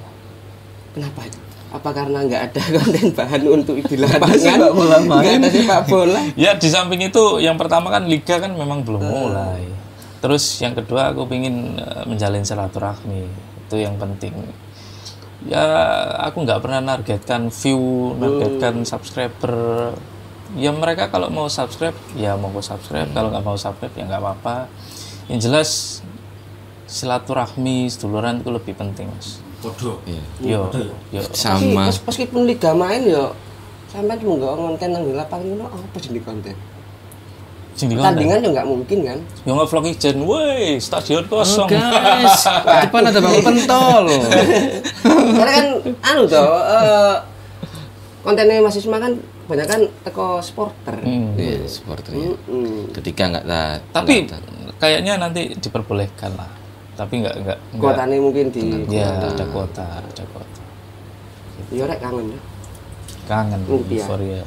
Kenapa 0.93 1.27
itu? 1.27 1.41
Apa 1.73 1.89
karena 1.91 2.19
nggak 2.29 2.43
ada 2.53 2.63
konten 2.77 3.07
bahan 3.17 3.43
untuk 3.49 3.77
di 3.81 3.97
lapangan? 3.97 4.59
Nggak 5.09 5.35
ada 5.41 5.49
sepak 5.49 5.81
bola. 5.89 6.21
Ya 6.45 6.53
di 6.55 6.69
samping 6.69 7.01
itu 7.01 7.41
yang 7.41 7.57
pertama 7.57 7.89
kan 7.89 8.05
liga 8.05 8.37
kan 8.39 8.53
memang 8.53 8.85
belum 8.85 9.01
mulai. 9.01 9.65
Terus 10.23 10.61
yang 10.63 10.77
kedua 10.77 11.11
aku 11.11 11.27
ingin 11.33 11.81
menjalin 12.07 12.45
silaturahmi 12.47 13.27
itu 13.67 13.77
yang 13.81 13.97
penting. 13.97 14.37
Ya 15.49 15.65
aku 16.23 16.45
nggak 16.47 16.61
pernah 16.63 16.79
nargetkan 16.79 17.51
view, 17.51 18.15
nargetkan 18.21 18.85
subscriber. 18.87 19.97
Ya 20.53 20.69
mereka 20.69 21.09
kalau 21.09 21.33
mau 21.33 21.49
subscribe 21.49 21.97
ya 22.13 22.37
mau 22.37 22.53
subscribe, 22.61 23.09
kalau 23.17 23.33
nggak 23.33 23.45
mau 23.45 23.57
subscribe 23.57 23.95
ya 23.97 24.05
nggak 24.05 24.21
apa-apa. 24.21 24.57
Yang 25.33 25.41
jelas 25.49 25.71
silaturahmi, 26.85 27.89
seduluran 27.89 28.45
itu 28.45 28.51
lebih 28.53 28.77
penting 28.77 29.09
mas. 29.09 29.41
Iya. 30.05 30.23
Yo, 30.43 30.61
yo. 31.15 31.23
Sama 31.31 31.89
Tapi 31.89 32.03
meskipun 32.05 32.41
liga 32.45 32.75
main 32.75 33.01
ya 33.07 33.31
sampai 33.89 34.17
cuma 34.19 34.41
nggak 34.41 34.53
konten 34.57 34.89
yang 34.91 35.05
di 35.05 35.15
lapangan 35.15 35.47
itu 35.47 35.65
apa 35.65 35.97
jadi 36.03 36.21
konten? 36.21 36.57
Sing 37.73 37.87
di 37.89 37.95
konten. 37.97 38.13
Tandingan 38.13 38.39
ya 38.43 38.49
nggak 38.53 38.69
mungkin 38.69 38.99
kan? 39.07 39.19
Yang 39.47 39.57
nge-vlog 39.63 39.85
ijen, 39.89 40.17
woi 40.27 40.77
stadion 40.83 41.25
kosong. 41.31 41.69
guys, 41.71 42.45
depan 42.85 43.09
ada 43.09 43.19
bang 43.23 43.41
pentol. 43.41 44.05
Karena 45.33 45.53
kan 45.57 45.67
anu 46.13 46.23
toh 46.27 46.49
eh, 46.61 47.15
kontennya 48.27 48.61
Mas 48.61 48.77
Isma 48.77 48.99
kan 48.99 49.17
banyak 49.45 49.67
kan 49.67 49.81
teko 50.03 50.39
supporter. 50.39 50.97
Hmm. 50.99 51.35
Iya, 51.35 51.65
supporternya. 51.65 52.35
Hmm. 52.47 52.91
Ketika 52.91 53.23
nggak 53.29 53.45
ta- 53.45 53.81
Tapi 53.93 54.25
nggak 54.25 54.41
ta- 54.41 54.75
kayaknya 54.79 55.17
nanti 55.17 55.53
diperbolehkan 55.53 56.33
lah. 56.35 56.51
Tapi 56.93 57.21
nggak 57.21 57.35
nggak. 57.41 57.59
Kuotanya 57.77 58.17
mungkin 58.19 58.47
di 58.49 58.85
Ya 58.89 59.09
ada 59.13 59.45
kuota, 59.49 59.87
ada 59.99 60.23
kuota. 60.29 60.61
ya 61.73 61.85
rek 61.89 61.99
kangen 61.99 62.27
ya. 62.29 62.41
Kangen 63.25 63.61
euforia. 63.65 64.45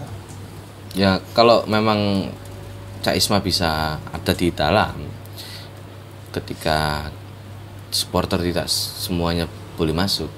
ya 0.94 1.12
kalau 1.34 1.66
memang 1.66 2.30
Cak 3.02 3.16
Isma 3.16 3.40
bisa 3.40 3.98
ada 4.00 4.32
di 4.32 4.48
dalam 4.50 4.96
ketika 6.32 7.10
supporter 7.90 8.40
tidak 8.40 8.68
semuanya 8.68 9.48
boleh 9.76 9.92
masuk. 9.92 10.32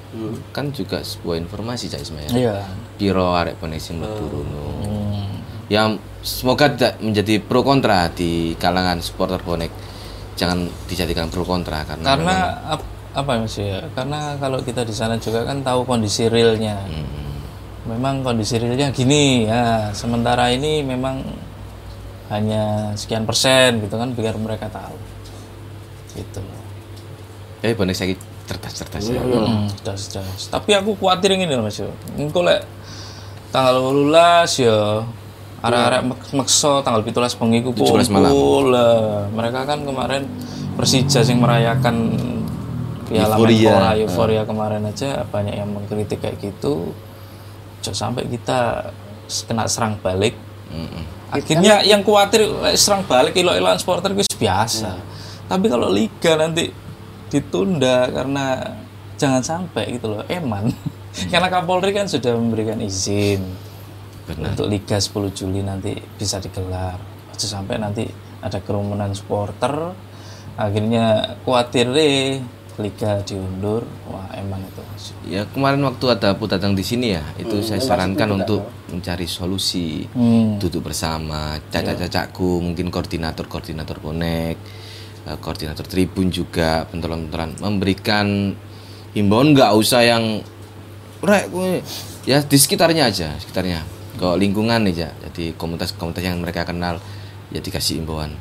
Kan 0.51 0.73
juga 0.73 1.01
sebuah 1.01 1.38
informasi 1.38 1.88
Cak 1.88 2.01
Ismail. 2.01 2.31
Iya. 2.33 2.65
Piro 2.97 3.33
arek 3.38 3.61
mlebu 3.61 4.25
rono. 4.27 4.65
Hmm. 4.83 5.29
Yang 5.69 6.01
semoga 6.25 6.73
tidak 6.73 6.93
menjadi 6.99 7.39
pro 7.39 7.61
kontra 7.61 8.09
di 8.09 8.57
kalangan 8.57 8.99
supporter 8.99 9.39
bonek. 9.41 9.69
Jangan 10.38 10.69
dijadikan 10.85 11.29
pro 11.29 11.45
kontra 11.45 11.81
karena, 11.85 12.05
Karena 12.05 12.35
ap- 12.77 12.91
apa 13.17 13.31
ya, 13.33 13.39
Mas 13.41 13.55
ya? 13.57 13.79
Karena 13.93 14.19
kalau 14.38 14.61
kita 14.61 14.85
di 14.85 14.93
sana 14.93 15.17
juga 15.17 15.45
kan 15.45 15.61
tahu 15.61 15.85
kondisi 15.85 16.29
realnya. 16.29 16.77
Hmm. 16.85 17.38
Memang 17.93 18.21
kondisi 18.25 18.57
realnya 18.57 18.89
gini 18.93 19.45
ya. 19.45 19.93
Sementara 19.93 20.49
ini 20.53 20.81
memang 20.81 21.21
hanya 22.27 22.91
sekian 22.99 23.23
persen 23.23 23.79
gitu 23.79 23.95
kan 23.95 24.11
biar 24.11 24.35
mereka 24.35 24.67
tahu. 24.67 24.97
Gitu. 26.17 26.41
eh 27.65 27.73
bonek 27.73 27.97
saya 28.48 28.56
cerdas-cerdas 28.56 29.04
ya. 29.06 29.20
Hmm, 29.20 29.68
jelas, 29.84 30.08
jelas. 30.08 30.41
Tapi 30.48 30.72
aku 30.72 30.95
khawatir 30.95 31.36
ini 31.36 31.43
loh 31.45 31.62
Mas 31.62 31.76
yo. 31.78 31.91
Engko 32.16 32.41
lek 32.41 32.64
tanggal 33.52 33.76
18 33.76 34.64
ya 34.64 35.04
arek-arek 35.58 36.02
mek- 36.06 36.32
meksa 36.34 36.80
tanggal 36.80 37.04
17 37.04 37.36
bengi 37.36 37.60
ku 37.60 37.72
17 37.74 38.08
malam. 38.08 38.32
kumpul 38.32 38.64
lah. 38.72 39.28
Mereka 39.30 39.60
kan 39.64 39.80
kemarin 39.84 40.24
Persija 40.78 41.26
yang 41.26 41.41
merayakan 41.41 41.95
Piala 43.04 43.36
Euforia. 43.36 43.68
Menpora 43.68 43.91
euforia 43.95 44.41
kemarin 44.43 44.82
aja 44.86 45.26
banyak 45.26 45.56
yang 45.56 45.68
mengkritik 45.68 46.22
kayak 46.22 46.38
gitu. 46.39 46.91
Jangan 47.82 48.16
sampai 48.16 48.28
kita 48.28 48.91
kena 49.43 49.68
serang 49.68 50.00
balik. 50.00 50.36
Akhirnya 51.28 51.84
yang 51.84 52.04
khawatir 52.04 52.48
serang 52.76 53.04
balik 53.04 53.36
ilo-iloan 53.36 53.76
supporter 53.76 54.12
itu 54.12 54.24
biasa. 54.38 54.95
Tapi 55.48 55.66
kalau 55.68 55.88
liga 55.88 56.36
nanti 56.36 56.72
ditunda 57.28 58.07
karena 58.11 58.75
jangan 59.17 59.43
sampai 59.43 59.97
gitu 59.97 60.17
loh, 60.17 60.23
eman. 60.30 60.71
karena 61.32 61.47
Kapolri 61.49 61.91
kan 61.91 62.05
sudah 62.05 62.38
memberikan 62.38 62.78
izin 62.78 63.41
untuk 64.28 64.67
liga 64.67 64.99
10 64.99 65.32
Juli 65.34 65.63
nanti 65.63 65.95
bisa 66.19 66.38
digelar. 66.43 66.99
Aja 67.32 67.47
sampai 67.47 67.80
nanti 67.80 68.03
ada 68.43 68.59
kerumunan 68.61 69.11
supporter 69.15 69.93
akhirnya 70.57 71.38
khawatir 71.45 71.89
deh 71.93 72.41
liga 72.78 73.25
diundur. 73.25 73.82
Wah, 74.05 74.30
eman 74.38 74.61
itu. 74.61 74.82
Ya 75.25 75.49
kemarin 75.49 75.82
waktu 75.82 76.13
ada 76.13 76.38
Pu 76.38 76.45
datang 76.45 76.78
di 76.78 76.86
sini 76.86 77.17
ya, 77.17 77.25
itu 77.41 77.57
saya 77.65 77.82
sarankan 77.82 78.38
untuk 78.38 78.69
mencari 78.93 79.25
solusi, 79.25 80.05
Hmm. 80.13 80.61
duduk 80.61 80.86
bersama, 80.86 81.57
cacak-cacakku, 81.73 82.61
mungkin 82.61 82.93
koordinator-koordinator 82.93 83.97
bonek, 83.97 84.61
eh, 85.28 85.38
koordinator 85.43 85.84
tribun 85.84 86.32
juga, 86.32 86.88
pentolan-pentolan 86.88 87.59
memberikan 87.59 88.55
himbauan 89.11 89.51
nggak 89.51 89.71
usah 89.75 90.01
yang 90.07 90.23
rek 91.21 91.51
kowe." 91.51 91.84
ya 92.28 92.43
di 92.43 92.57
sekitarnya 92.59 93.07
aja, 93.07 93.36
sekitarnya, 93.39 93.84
ke 94.19 94.28
lingkungan 94.36 94.84
aja, 94.88 95.11
jadi 95.30 95.55
komunitas-komunitas 95.55 96.23
yang 96.23 96.43
mereka 96.43 96.67
kenal, 96.67 96.99
ya 97.51 97.59
dikasih 97.63 98.03
himbauan. 98.03 98.36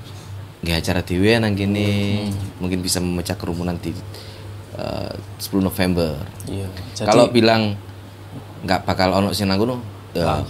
Nggak 0.66 0.76
acara 0.82 1.00
dewe 1.06 1.38
nang 1.38 1.54
gini, 1.54 2.26
mungkin 2.58 2.82
bisa 2.82 2.98
memecah 2.98 3.38
kerumunan 3.38 3.78
di 3.78 3.94
eh, 4.74 5.12
10 5.38 5.62
November. 5.62 6.18
Iya. 6.50 6.66
Jadi 6.98 7.06
Kalau 7.06 7.30
bilang 7.30 7.78
nggak 8.66 8.82
bakal 8.82 9.14
ono 9.14 9.30
sing 9.30 9.46
nang 9.46 9.62
kono, 9.62 9.78
ya 10.10 10.42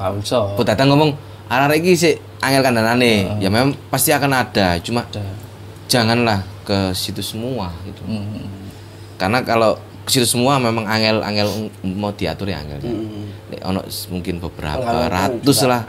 datang 0.64 0.89
ngomong 0.95 1.12
arek 1.53 1.84
iki 1.84 1.93
sik 1.93 2.16
angel 2.41 2.62
kandhanane. 2.64 3.37
Ya 3.43 3.53
memang 3.53 3.76
pasti 3.93 4.11
akan 4.16 4.32
ada, 4.32 4.80
cuma 4.80 5.05
Ada. 5.11 5.45
Janganlah 5.87 6.43
ke 6.66 6.93
situ 6.93 7.22
semua 7.22 7.70
gitu. 7.87 8.03
Hmm. 8.07 8.47
Karena 9.16 9.41
kalau 9.47 9.78
ke 10.07 10.11
situ 10.14 10.26
semua 10.26 10.59
memang 10.62 10.87
angel-angel 10.87 11.70
mau 11.97 12.14
diatur 12.14 12.51
ya 12.51 12.62
angel. 12.62 12.82
Hmm. 12.82 13.30
Nek 13.51 13.61
ono 13.62 13.80
mungkin 14.11 14.43
beberapa 14.43 15.07
ratus 15.07 15.59
lah 15.66 15.87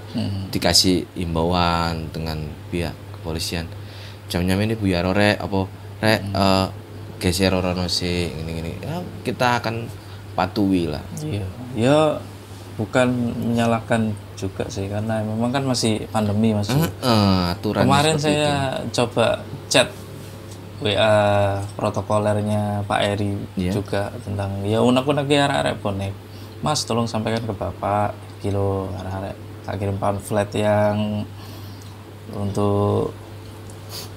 dikasih 0.53 1.17
imbauan 1.17 2.09
dengan 2.13 2.41
pihak 2.69 2.93
kepolisian. 3.19 3.65
Jamnya 4.29 4.59
ini 4.59 4.77
Bu 4.77 4.89
Yaro 4.91 5.15
rek 5.15 5.41
apa 5.41 5.59
rek 6.03 6.21
eh, 6.21 6.67
geser 7.17 7.53
orono 7.53 7.89
sih 7.89 8.29
gini-gini. 8.29 8.77
Ya, 8.81 9.01
kita 9.25 9.61
akan 9.61 9.89
patuhi 10.37 10.85
lah. 10.85 11.01
Iya, 11.17 11.45
ya 11.73 11.97
bukan 12.77 13.33
menyalahkan 13.33 14.13
juga 14.37 14.69
sih 14.69 14.85
karena 14.85 15.25
memang 15.25 15.49
kan 15.49 15.65
masih 15.65 16.05
pandemi 16.13 16.53
mas. 16.53 16.69
Heeh, 16.69 17.37
aturan 17.57 17.83
Kemarin 17.89 18.15
saya 18.21 18.77
coba 18.93 19.41
chat 19.67 19.89
WA 20.77 21.57
protokolernya 21.73 22.85
Pak 22.85 23.01
Eri 23.01 23.33
Iya. 23.57 23.73
juga 23.73 24.13
tentang 24.21 24.61
ya 24.61 24.77
unek-unek 24.85 25.25
ya 25.25 25.49
arek 25.49 25.81
bonek. 25.81 26.13
Mas 26.61 26.85
tolong 26.85 27.09
sampaikan 27.09 27.41
ke 27.41 27.53
Bapak 27.53 28.13
kilo 28.45 28.93
arek 28.93 29.33
tak 29.65 29.81
kirim 29.81 29.97
pamflet 29.97 30.47
yang 30.53 31.25
untuk 32.31 33.11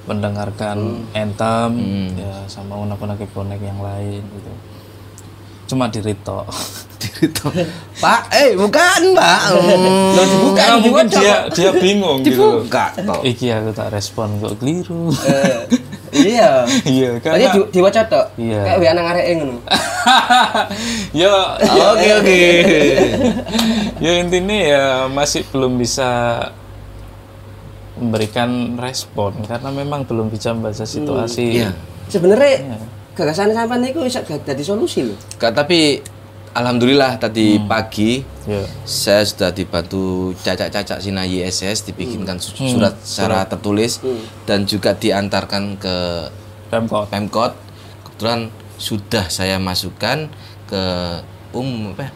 mendengarkan 0.05 1.07
anthem 1.17 1.73
ya 2.15 2.45
sama 2.45 2.77
unek-unek 2.77 3.25
bonek 3.33 3.61
yang 3.65 3.81
lain 3.81 4.21
gitu. 4.21 4.53
Cuma 5.71 5.87
di 5.87 6.03
Rito. 6.03 6.43
Pak, 8.03 8.21
eh 8.35 8.59
bukan 8.59 9.15
Mbak. 9.15 9.41
Hmm, 9.55 10.17
Loh, 10.17 10.25
dibuka, 10.27 10.59
Karena 10.59 10.77
mungkin 10.83 11.07
dia 11.07 11.37
dia 11.53 11.71
bingung 11.73 12.19
gitu. 12.27 12.65
dibuka 12.67 12.91
kok. 12.97 13.21
Iki 13.23 13.47
aku 13.55 13.71
tak 13.71 13.89
respon 13.95 14.29
kok 14.43 14.59
keliru. 14.59 15.15
Eh, 15.23 15.59
iya. 16.27 16.67
Iya, 16.91 17.23
Tadi 17.23 17.23
karena 17.23 17.55
di, 17.55 17.61
diwaca 17.71 18.03
tok. 18.11 18.27
Iya. 18.35 18.61
Kayak 18.67 18.79
WA 18.83 18.93
nang 18.99 19.07
areke 19.15 19.33
ngono. 19.39 19.57
ya 21.23 21.35
Oke 21.95 22.09
oke. 22.19 22.41
ya 24.03 24.11
intinya 24.19 24.57
ya 24.59 24.85
masih 25.07 25.47
belum 25.55 25.79
bisa 25.79 26.09
memberikan 28.01 28.81
respon 28.81 29.45
karena 29.45 29.69
memang 29.71 30.03
belum 30.03 30.33
bisa 30.33 30.51
membaca 30.51 30.83
situasi. 30.83 31.63
Iya. 31.63 31.71
Sebenarnya 32.11 32.75
gagasan 33.21 33.53
sampean 33.53 33.85
niku 33.85 34.01
bisa 34.01 34.25
jadi 34.25 34.63
solusi 34.63 35.05
loh. 35.05 35.19
Kak, 35.37 35.53
tapi 35.53 36.01
alhamdulillah 36.51 37.15
tadi 37.17 37.61
pagi 37.63 38.25
Ya. 38.43 38.65
saya 38.83 39.23
sudah 39.23 39.53
dibantu 39.53 40.33
cacak-cacak 40.35 40.99
Sina 40.99 41.23
YSS 41.23 41.87
dibikinkan 41.87 42.41
su- 42.41 42.57
surat 42.57 42.97
secara 42.99 43.45
tertulis 43.45 44.01
dan 44.43 44.65
juga 44.65 44.91
diantarkan 44.93 45.77
ke 45.77 45.97
Pemkot. 46.67 47.07
Pemkot. 47.07 47.53
Kebetulan 48.03 48.51
sudah 48.75 49.29
saya 49.29 49.61
masukkan 49.61 50.27
ke 50.65 50.83
umum 51.53 51.93
apa 51.93 52.03
ya? 52.03 52.13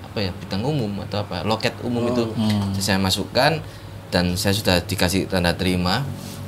apa 0.00 0.18
ya 0.20 0.30
bidang 0.34 0.62
umum 0.64 0.90
atau 1.04 1.20
apa 1.20 1.44
loket 1.44 1.76
umum 1.80 2.08
itu 2.08 2.24
saya 2.74 2.96
masukkan 2.96 3.60
dan 4.08 4.34
saya 4.34 4.50
sudah 4.50 4.80
dikasih 4.80 5.28
tanda 5.28 5.52
terima 5.52 6.00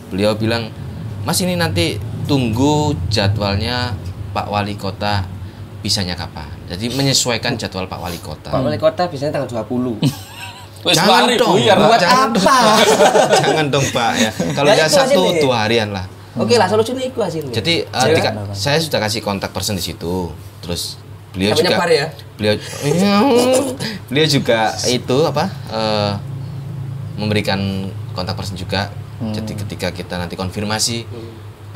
beliau 0.08 0.32
bilang 0.32 0.72
mas 1.20 1.38
ini 1.38 1.54
nanti 1.54 1.96
tunggu 2.24 2.92
jadwalnya 3.08 3.92
Pak 4.30 4.46
Wali 4.46 4.74
Kota 4.74 5.26
bisanya 5.80 6.14
kapan 6.14 6.46
jadi 6.64 6.88
menyesuaikan 6.90 7.56
jadwal 7.56 7.84
Pak 7.84 7.98
Wali 7.98 8.18
Kota 8.18 8.48
Pak 8.48 8.60
Wali 8.60 8.76
Kota 8.76 9.08
biasanya 9.08 9.36
tanggal 9.36 9.64
20. 9.64 10.00
Wes 10.80 10.96
Jangan 10.96 11.28
dong. 11.36 11.60
buyar. 11.60 11.76
Buat 11.76 12.00
Jangan 12.00 12.28
apa? 12.32 12.56
jangan 13.44 13.66
dong 13.68 13.84
Pak 13.92 14.12
ya 14.16 14.30
kalau 14.56 14.66
Ya, 14.66 14.74
ya 14.80 14.86
satu 14.88 15.20
dua 15.36 15.68
harian 15.68 15.92
lah 15.92 16.08
Oke 16.40 16.56
lah 16.56 16.70
solusinya 16.70 17.02
itu 17.02 17.18
hasilnya. 17.18 17.52
jadi 17.52 17.84
uh, 17.90 18.06
dika- 18.06 18.32
saya 18.54 18.78
sudah 18.78 18.96
kasih 18.96 19.18
kontak 19.20 19.50
person 19.50 19.74
di 19.74 19.82
situ. 19.82 20.30
Terus 20.62 20.94
beliau 21.34 21.52
juga 21.52 21.74
ya? 21.84 22.06
beliau 22.38 22.54
beliau 24.08 24.26
juga 24.26 24.72
itu 24.86 25.16
apa 25.20 25.44
eh, 25.68 26.12
memberikan 27.18 27.60
kontak 28.14 28.38
person 28.38 28.54
juga. 28.54 28.88
Jadi 29.20 29.52
ketika 29.52 29.88
kita 29.92 30.16
nanti 30.16 30.32
konfirmasi, 30.32 31.04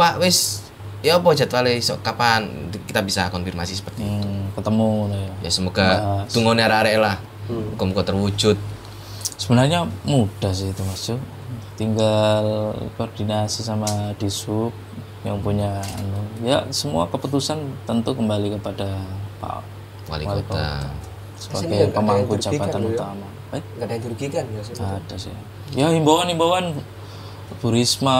Pak 0.01 0.17
wis 0.17 0.65
ya 1.05 1.21
apa 1.21 1.37
jadwalnya 1.37 1.77
sok 1.77 2.01
kapan 2.01 2.73
kita 2.89 3.05
bisa 3.05 3.29
konfirmasi 3.29 3.77
seperti 3.77 4.01
itu. 4.01 4.25
Hmm, 4.25 4.49
ketemu 4.57 4.87
ngono 5.05 5.17
ya. 5.17 5.33
Ya 5.45 5.51
semoga 5.53 5.87
tunggu 6.33 6.57
arek-arek 6.57 6.97
lah. 6.97 7.17
Muga-muga 7.53 8.03
terwujud. 8.09 8.57
Sebenarnya 9.37 9.85
mudah 10.09 10.53
sih 10.57 10.73
itu 10.73 10.83
Mas 10.89 11.05
Jo. 11.05 11.21
Tinggal 11.77 12.73
koordinasi 12.97 13.61
sama 13.61 14.17
Disub 14.17 14.73
yang 15.27 15.37
punya 15.45 15.85
anu. 16.01 16.21
Ya 16.41 16.65
semua 16.73 17.05
keputusan 17.13 17.61
tentu 17.85 18.17
kembali 18.17 18.57
kepada 18.57 19.05
Pak 19.45 19.61
Wali 20.09 20.25
kota. 20.25 20.89
sebagai 21.37 21.93
pemangku 21.93 22.41
jabatan 22.41 22.89
utama. 22.89 23.29
Baik. 23.53 23.65
Enggak 23.77 23.85
ada 23.85 23.93
yang 23.93 24.03
dirugikan 24.09 24.45
ya. 24.49 24.63
ada 24.81 25.17
sih 25.21 25.35
ya 25.75 25.91
himbauan-himbauan 25.91 26.77
Bu 27.61 27.73
Risma 27.73 28.19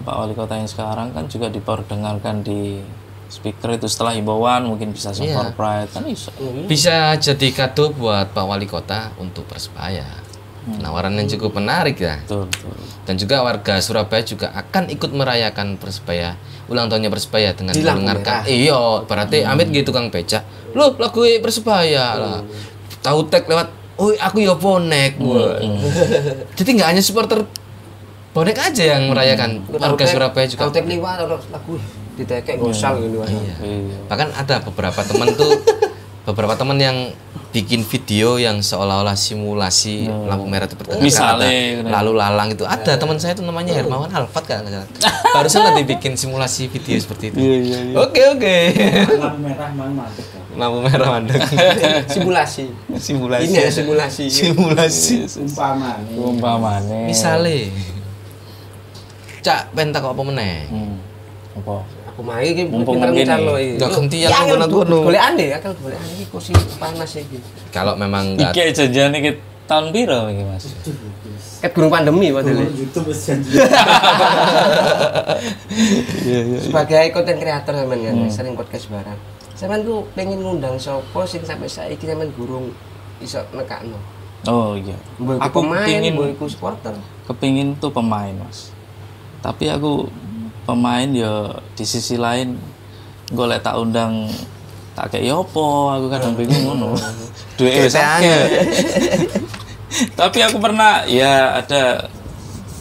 Pak 0.00 0.14
Wali 0.16 0.34
Kota 0.36 0.56
yang 0.56 0.68
sekarang 0.68 1.12
kan 1.12 1.28
juga 1.28 1.48
diperdengarkan 1.48 2.40
di 2.40 2.80
speaker 3.28 3.76
itu. 3.76 3.86
Setelah 3.88 4.16
himbauan 4.16 4.64
mungkin 4.64 4.92
bisa 4.92 5.12
Iya. 5.12 5.36
support 5.36 5.52
pride. 5.56 5.90
Kan 5.92 6.02
bisa. 6.04 6.30
Bisa 6.68 6.96
jadi 7.16 7.48
kado 7.52 7.92
buat 7.92 8.32
Pak 8.32 8.44
Wali 8.44 8.68
Kota 8.68 9.12
untuk 9.16 9.44
Persebaya. 9.44 10.04
Penawaran 10.66 11.14
yang 11.14 11.30
cukup 11.30 11.62
menarik 11.62 11.94
ya. 12.02 12.18
betul 12.26 12.50
betul. 12.50 12.74
Dan 13.06 13.14
juga 13.14 13.46
warga 13.46 13.78
Surabaya 13.78 14.26
juga 14.26 14.50
akan 14.50 14.90
ikut 14.90 15.14
merayakan 15.14 15.78
Persebaya 15.78 16.34
ulang 16.66 16.90
tahunnya 16.90 17.06
Persebaya 17.06 17.54
dengan 17.54 17.70
Di 17.70 17.86
lampu 17.86 18.02
mendengarkan 18.02 18.42
iya 18.50 18.74
berarti 19.06 19.46
Amit 19.46 19.70
gitu 19.70 19.94
Kang 19.94 20.10
Becak. 20.10 20.42
Lu 20.74 20.90
lagu 20.98 21.22
Persebaya 21.22 22.06
lah. 22.18 22.40
Tahu 22.98 23.30
tag 23.30 23.46
lewat 23.46 23.70
oh 23.96 24.10
aku 24.18 24.42
ya 24.42 24.58
bonek 24.58 25.22
Wah. 25.22 25.56
jadi 26.58 26.70
nggak 26.82 26.88
hanya 26.92 27.02
supporter 27.02 27.46
bonek 28.36 28.58
aja 28.60 28.84
yang 28.84 29.08
merayakan 29.08 29.64
warga 29.72 30.04
Surabaya 30.04 30.44
juga 30.44 30.68
Tahu 30.68 30.72
tek 30.76 30.84
liwat 30.84 31.24
ono 31.24 31.40
lagu 31.48 31.80
ditekek 32.20 32.60
gosal 32.60 33.00
gitu. 33.00 33.24
iya. 33.24 33.56
Bahkan 34.12 34.28
ada 34.36 34.60
beberapa 34.60 35.00
teman 35.00 35.32
tuh 35.32 35.56
beberapa 36.28 36.52
teman 36.52 36.76
yang 36.76 37.16
bikin 37.56 37.80
video 37.88 38.36
yang 38.36 38.60
seolah-olah 38.60 39.16
simulasi 39.16 40.04
lampu 40.28 40.44
merah 40.44 40.68
itu 40.68 40.76
bertengkar 40.76 41.00
Misalnya, 41.00 41.48
ada 41.80 41.88
lalu 41.88 42.12
lalang 42.20 42.48
itu. 42.52 42.68
Ada 42.68 43.00
teman 43.00 43.16
saya 43.16 43.32
itu 43.32 43.40
namanya 43.40 43.72
Hermawan 43.72 44.12
Alfat 44.12 44.44
kan 44.44 44.68
barusan 45.36 45.64
tadi 45.64 45.88
bikin 45.88 46.20
simulasi 46.20 46.68
video 46.68 47.00
seperti 47.00 47.32
itu. 47.32 47.40
Oke 47.96 48.20
oke. 48.36 48.56
Lampu 49.16 49.40
merah 49.40 49.72
mandek 49.72 50.26
kan. 50.28 50.40
lampu 50.60 50.78
merah 50.84 51.08
mandek. 51.16 51.40
Simulasi. 52.12 52.68
simulasi. 53.00 53.44
Ini 53.48 53.56
ya 53.56 53.70
simulasi. 53.72 54.24
simulasi. 54.28 55.16
Umpama 55.40 55.96
nih. 56.04 56.16
umpamane. 56.20 57.00
Misale 57.08 57.72
cak 59.46 59.70
pentak 59.70 60.02
apa 60.02 60.22
meneh 60.26 60.66
hmm. 60.66 60.96
apa 61.62 61.86
Aku 62.16 62.24
main 62.24 62.48
iki 62.48 62.64
Mumpung 62.64 62.96
ngucal 62.96 63.40
lo 63.44 63.60
iki. 63.60 63.76
Nggak 63.76 63.90
ganti 63.92 64.24
Ya, 64.24 64.32
yang 64.32 64.48
kan, 64.48 64.56
ngono-ngono. 64.56 65.04
Golek 65.04 65.20
ane 65.20 65.52
ya, 65.52 65.60
kan 65.60 65.76
golek 65.76 66.00
ane 66.00 66.16
iki 66.16 66.24
kursi 66.32 66.56
panas 66.80 67.12
iki. 67.12 67.36
kalau 67.68 67.92
memang 67.92 68.40
nggak 68.40 68.56
iki 68.56 68.72
janjian 68.72 69.12
iki 69.12 69.36
tahun 69.68 69.92
piro 69.92 70.32
iki 70.32 70.40
Mas 70.48 70.64
Ket 71.60 71.76
gurung 71.76 71.92
pandemi 71.92 72.32
padahal. 72.32 72.72
YouTube 72.72 73.12
wis 73.12 73.20
janji. 73.20 73.52
Sebagai 76.64 77.12
konten 77.12 77.36
kreator 77.36 77.76
sampean 77.76 78.00
kan 78.00 78.16
sering 78.32 78.56
podcast 78.56 78.88
bareng. 78.88 79.20
Sampean 79.52 79.84
tuh 79.84 80.08
pengen 80.16 80.40
ngundang 80.40 80.80
sapa 80.80 81.20
sing 81.28 81.44
sampai 81.44 81.68
saiki 81.68 82.08
sampean 82.08 82.32
gurung 82.32 82.72
iso 83.20 83.44
nekakno. 83.52 84.16
oh 84.46 84.78
iya 84.78 84.94
aku 85.42 85.64
pemain, 85.64 85.82
kepingin 85.82 86.12
mbok 86.14 86.28
iku 86.38 86.44
supporter. 86.46 86.94
kepingin 87.26 87.68
tuh 87.82 87.90
pemain 87.90 88.30
mas 88.38 88.70
tapi 89.46 89.70
aku 89.70 90.10
pemain 90.66 91.06
ya 91.06 91.54
di 91.78 91.86
sisi 91.86 92.18
lain 92.18 92.58
golek 93.30 93.62
tak 93.62 93.78
undang 93.78 94.26
tak 94.98 95.14
kayak 95.14 95.30
yopo 95.30 95.94
aku 95.94 96.10
kadang 96.10 96.34
bingung 96.34 96.66
ngono. 96.66 96.98
Duit 97.54 97.86
wis 97.86 97.94
akeh. 97.94 98.66
tapi 100.18 100.42
aku 100.42 100.58
pernah 100.58 101.06
ya 101.06 101.62
ada 101.62 102.10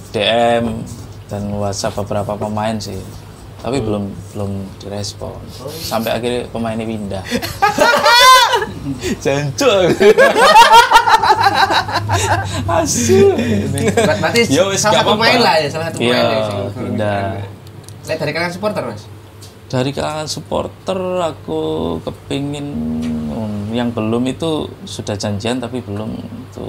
DM 0.10 0.82
dan 1.30 1.54
WhatsApp 1.54 2.02
beberapa 2.02 2.34
pemain 2.34 2.82
sih. 2.82 2.98
Tapi 3.62 3.78
belum 3.86 4.10
belum 4.34 4.52
direspon. 4.82 5.38
Sampai 5.70 6.18
akhirnya 6.18 6.50
pemainnya 6.50 6.90
pindah 6.90 7.24
jancuk 9.18 9.92
asu. 12.72 13.34
Ber- 13.34 13.94
Berarti 13.96 14.42
Ya 14.48 14.64
salah 14.72 15.02
satu 15.02 15.10
pemain 15.12 15.38
lah. 15.38 15.56
ya, 15.58 15.68
salah 15.68 15.86
satu 15.90 15.98
Iya, 16.00 16.16
pemain 16.16 16.32
ya 16.32 16.44
pindah. 16.72 17.22
Lek 18.06 18.18
dari 18.18 18.32
kalangan 18.32 18.54
supporter, 18.54 18.84
Mas. 18.86 19.04
dari 19.66 19.90
kalangan 19.92 20.30
supporter 20.30 20.96
aku 21.26 21.62
kepingin 22.00 22.68
hmm, 23.28 23.74
yang 23.74 23.90
belum 23.90 24.22
itu 24.26 24.52
sudah 24.86 25.18
janjian 25.18 25.58
tapi 25.58 25.82
belum 25.82 26.14
itu 26.16 26.68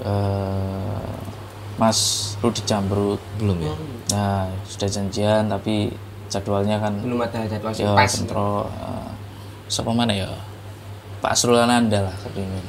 eh, 0.00 1.04
Mas 1.76 1.98
Rudi 2.40 2.64
Jambrut 2.64 3.20
belum 3.36 3.60
ya? 3.60 3.74
Nah 4.10 4.42
sudah 4.64 4.88
janjian 4.88 5.46
tapi 5.46 5.92
jadwalnya 6.26 6.80
kan 6.80 6.96
Belum 6.98 7.20
ada 7.20 7.44
jadwal 7.44 7.70
sing 7.70 7.84
ya 7.84 7.92
pas. 7.92 8.08
kontrol 8.08 8.64
eh, 8.64 9.08
siapa 9.68 9.90
mana 9.92 10.12
ya 10.12 10.28
Pak 11.24 11.30
Asrul 11.32 11.56
Ananda 11.56 12.10
lah 12.10 12.14
kepingin 12.24 12.64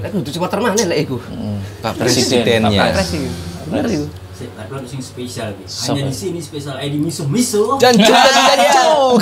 Lek 0.00 0.14
kudu 0.14 0.30
supporter 0.32 0.62
mana 0.62 0.78
lek 0.86 1.02
iku? 1.04 1.18
Hmm, 1.18 1.60
Pak 1.82 1.98
Presiden, 1.98 2.46
Presidennya 2.46 2.78
Pak 2.78 2.90
Pres 2.94 3.10
iki. 3.10 3.28
Bener 3.68 3.84
iku. 3.90 4.06
Sik, 4.32 4.48
tapi 4.54 4.70
ono 4.72 4.86
sing 4.86 5.02
spesial 5.02 5.48
iki. 5.52 5.64
Siapa? 5.66 5.98
Hanya 5.98 6.02
di 6.08 6.16
sini 6.16 6.40
spesial 6.40 6.78
ID 6.78 6.94
miso 7.02 7.26
miso. 7.26 7.76
jancuk 7.76 8.08
jancuk 8.08 9.20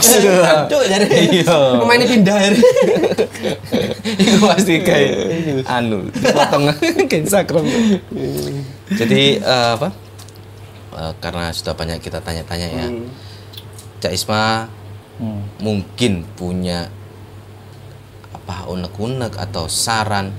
Cuk 0.68 0.82
jadi. 0.86 1.08
iya 1.40 1.58
Pemainnya 1.82 2.06
pindah. 2.06 2.36
itu 4.06 4.38
pasti 4.52 4.74
kayak 4.84 5.64
anu 5.66 6.04
dipotong 6.12 6.70
ke 7.10 7.16
Instagram 7.26 7.64
jadi 8.92 9.22
eh, 9.42 9.70
apa 9.74 9.88
Eh, 10.98 11.14
karena 11.22 11.54
sudah 11.54 11.78
banyak 11.78 12.02
kita 12.02 12.18
tanya-tanya 12.18 12.68
ya 12.74 12.86
Cak 14.02 14.10
Isma 14.10 14.66
hmm. 15.22 15.62
mungkin 15.62 16.26
punya 16.34 16.90
apa 18.48 18.64
unek-unek 18.72 19.36
atau 19.36 19.68
saran 19.68 20.32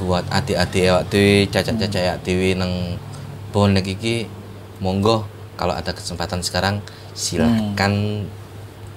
buat 0.00 0.24
adik-adik 0.32 0.88
awak 0.88 1.12
dhewe 1.12 1.44
cacat-cacat 1.52 2.00
awak 2.08 2.20
dhewe 2.24 2.56
nang 2.56 2.96
bonek 3.52 3.84
iki 3.84 4.24
monggo 4.80 5.28
kalau 5.60 5.76
ada 5.76 5.92
kesempatan 5.92 6.40
sekarang 6.40 6.80
silahkan 7.12 8.24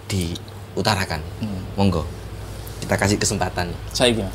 diutarakan. 0.07 1.19
Monggo. 1.75 2.07
Kita 2.79 2.95
kasih 2.95 3.19
kesempatan. 3.19 3.75
Saya 3.91 4.15
gimana 4.15 4.31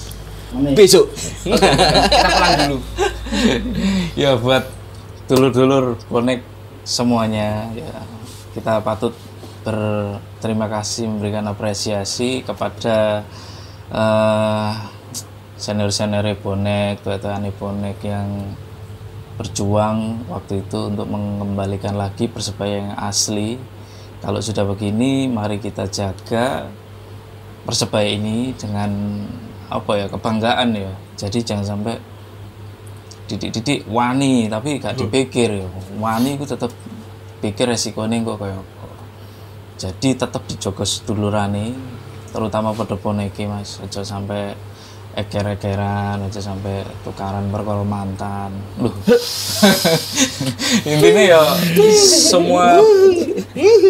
besok. 0.77 1.09
Kita 1.45 2.29
pulang 2.29 2.55
dulu. 2.61 2.79
ya 4.29 4.37
buat 4.37 4.69
dulur-dulur 5.25 5.97
bonek 6.13 6.45
semuanya 6.85 7.73
ya. 7.73 8.05
Kita 8.53 8.85
patut 8.85 9.17
berterima 9.65 10.69
kasih 10.69 11.09
memberikan 11.09 11.49
apresiasi 11.49 12.45
kepada 12.45 13.25
eh, 13.93 14.73
senior-senior 15.59 16.39
bonek 16.39 17.03
tuan 17.03 17.45
bonek 17.59 17.99
yang 18.05 18.55
berjuang 19.39 20.27
waktu 20.27 20.67
itu 20.67 20.91
untuk 20.91 21.07
mengembalikan 21.07 21.95
lagi 21.95 22.27
persebaya 22.27 22.91
yang 22.91 22.93
asli. 22.99 23.59
Kalau 24.19 24.43
sudah 24.43 24.67
begini 24.67 25.31
mari 25.31 25.63
kita 25.63 25.87
jaga 25.87 26.67
persebaya 27.63 28.11
ini 28.11 28.51
dengan 28.59 28.91
apa 29.71 29.93
ya 29.95 30.07
kebanggaan 30.11 30.75
ya. 30.75 30.93
Jadi 31.15 31.39
jangan 31.47 31.79
sampai 31.79 31.95
didik-didik 33.31 33.87
wani 33.87 34.51
tapi 34.51 34.83
gak 34.83 34.99
dipikir 34.99 35.63
ya. 35.63 35.69
Wani 36.03 36.35
itu 36.35 36.47
tetap 36.49 36.75
pikir 37.39 37.71
resikonya 37.71 38.19
kok 38.27 38.43
kayak 38.43 38.63
jadi 39.79 40.27
tetap 40.27 40.43
dijogo 40.51 40.83
sedulurane 40.83 41.71
terutama 42.39 42.71
pada 42.71 42.95
boneki 42.95 43.51
mas. 43.51 43.83
Aja 43.83 44.07
sampai 44.07 44.55
eker-ekeran 45.19 46.31
aja 46.31 46.39
sampai 46.39 46.87
tukaran 47.03 47.51
perkara 47.51 47.83
mantan. 47.83 48.55
Loh. 48.79 48.95
intinya 50.91 51.23
ya 51.27 51.43
semua 52.31 52.79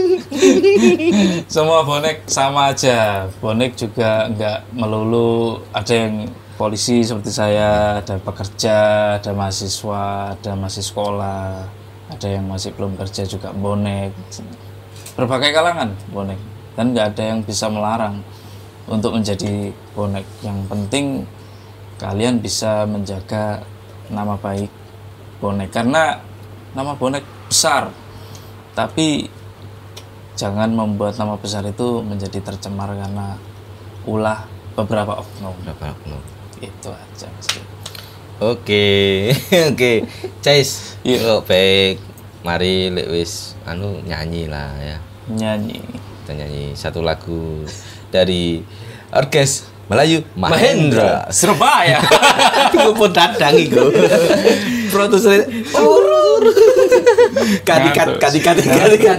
semua 1.55 1.85
bonek 1.85 2.25
sama 2.25 2.73
aja. 2.73 3.29
Bonek 3.45 3.77
juga 3.77 4.33
nggak 4.33 4.59
melulu 4.73 5.61
ada 5.77 5.93
yang 5.93 6.33
polisi 6.57 7.05
seperti 7.05 7.29
saya 7.29 8.01
ada 8.01 8.17
pekerja 8.17 8.77
ada 9.21 9.31
mahasiswa 9.37 10.33
ada 10.33 10.53
masih 10.57 10.83
sekolah 10.83 11.69
ada 12.09 12.27
yang 12.27 12.49
masih 12.49 12.73
belum 12.73 12.97
kerja 12.97 13.29
juga 13.29 13.53
bonek. 13.53 14.17
Berbagai 15.13 15.53
kalangan 15.53 15.93
bonek. 16.09 16.41
Dan 16.73 16.95
nggak 16.95 17.07
ada 17.11 17.23
yang 17.35 17.41
bisa 17.43 17.67
melarang 17.67 18.23
untuk 18.89 19.15
menjadi 19.15 19.71
bonek 19.93 20.25
yang 20.41 20.65
penting 20.67 21.29
kalian 22.01 22.41
bisa 22.41 22.89
menjaga 22.89 23.61
nama 24.09 24.35
baik 24.41 24.71
bonek 25.39 25.69
karena 25.71 26.19
nama 26.73 26.97
bonek 26.97 27.23
besar 27.49 27.93
tapi 28.73 29.29
jangan 30.39 30.71
membuat 30.71 31.19
nama 31.19 31.35
besar 31.37 31.67
itu 31.67 32.01
menjadi 32.01 32.41
tercemar 32.41 32.95
karena 32.95 33.37
ulah 34.07 34.47
beberapa 34.73 35.21
oknum 35.21 35.55
berapa 35.67 35.93
oknum 35.95 36.23
itu 36.63 36.91
aja 36.91 37.29
Oke, 38.39 39.35
oke. 39.75 40.07
Cais, 40.39 40.95
Iya. 41.03 41.43
yuk 41.43 41.51
baik. 41.51 41.99
Mari 42.47 42.87
lek 42.87 43.11
wis 43.11 43.59
anu 43.67 43.99
nyanyi 44.07 44.47
lah 44.47 44.71
ya. 44.79 44.95
nyanyi 45.27 45.83
Kita 46.23 46.39
nyanyi 46.39 46.71
satu 46.79 47.03
lagu 47.03 47.67
dari 48.09 48.63
Orkes 49.13 49.69
Melayu 49.89 50.21
Mahendra. 50.37 51.25
Surabaya 51.33 52.05
Iku 52.77 52.93
pun 52.93 53.09
dadang 53.09 53.57
iku. 53.57 53.89
Produser 54.93 55.49
Kadikat, 57.65 58.21
kadikat, 58.21 58.57
kadikat. 58.61 59.17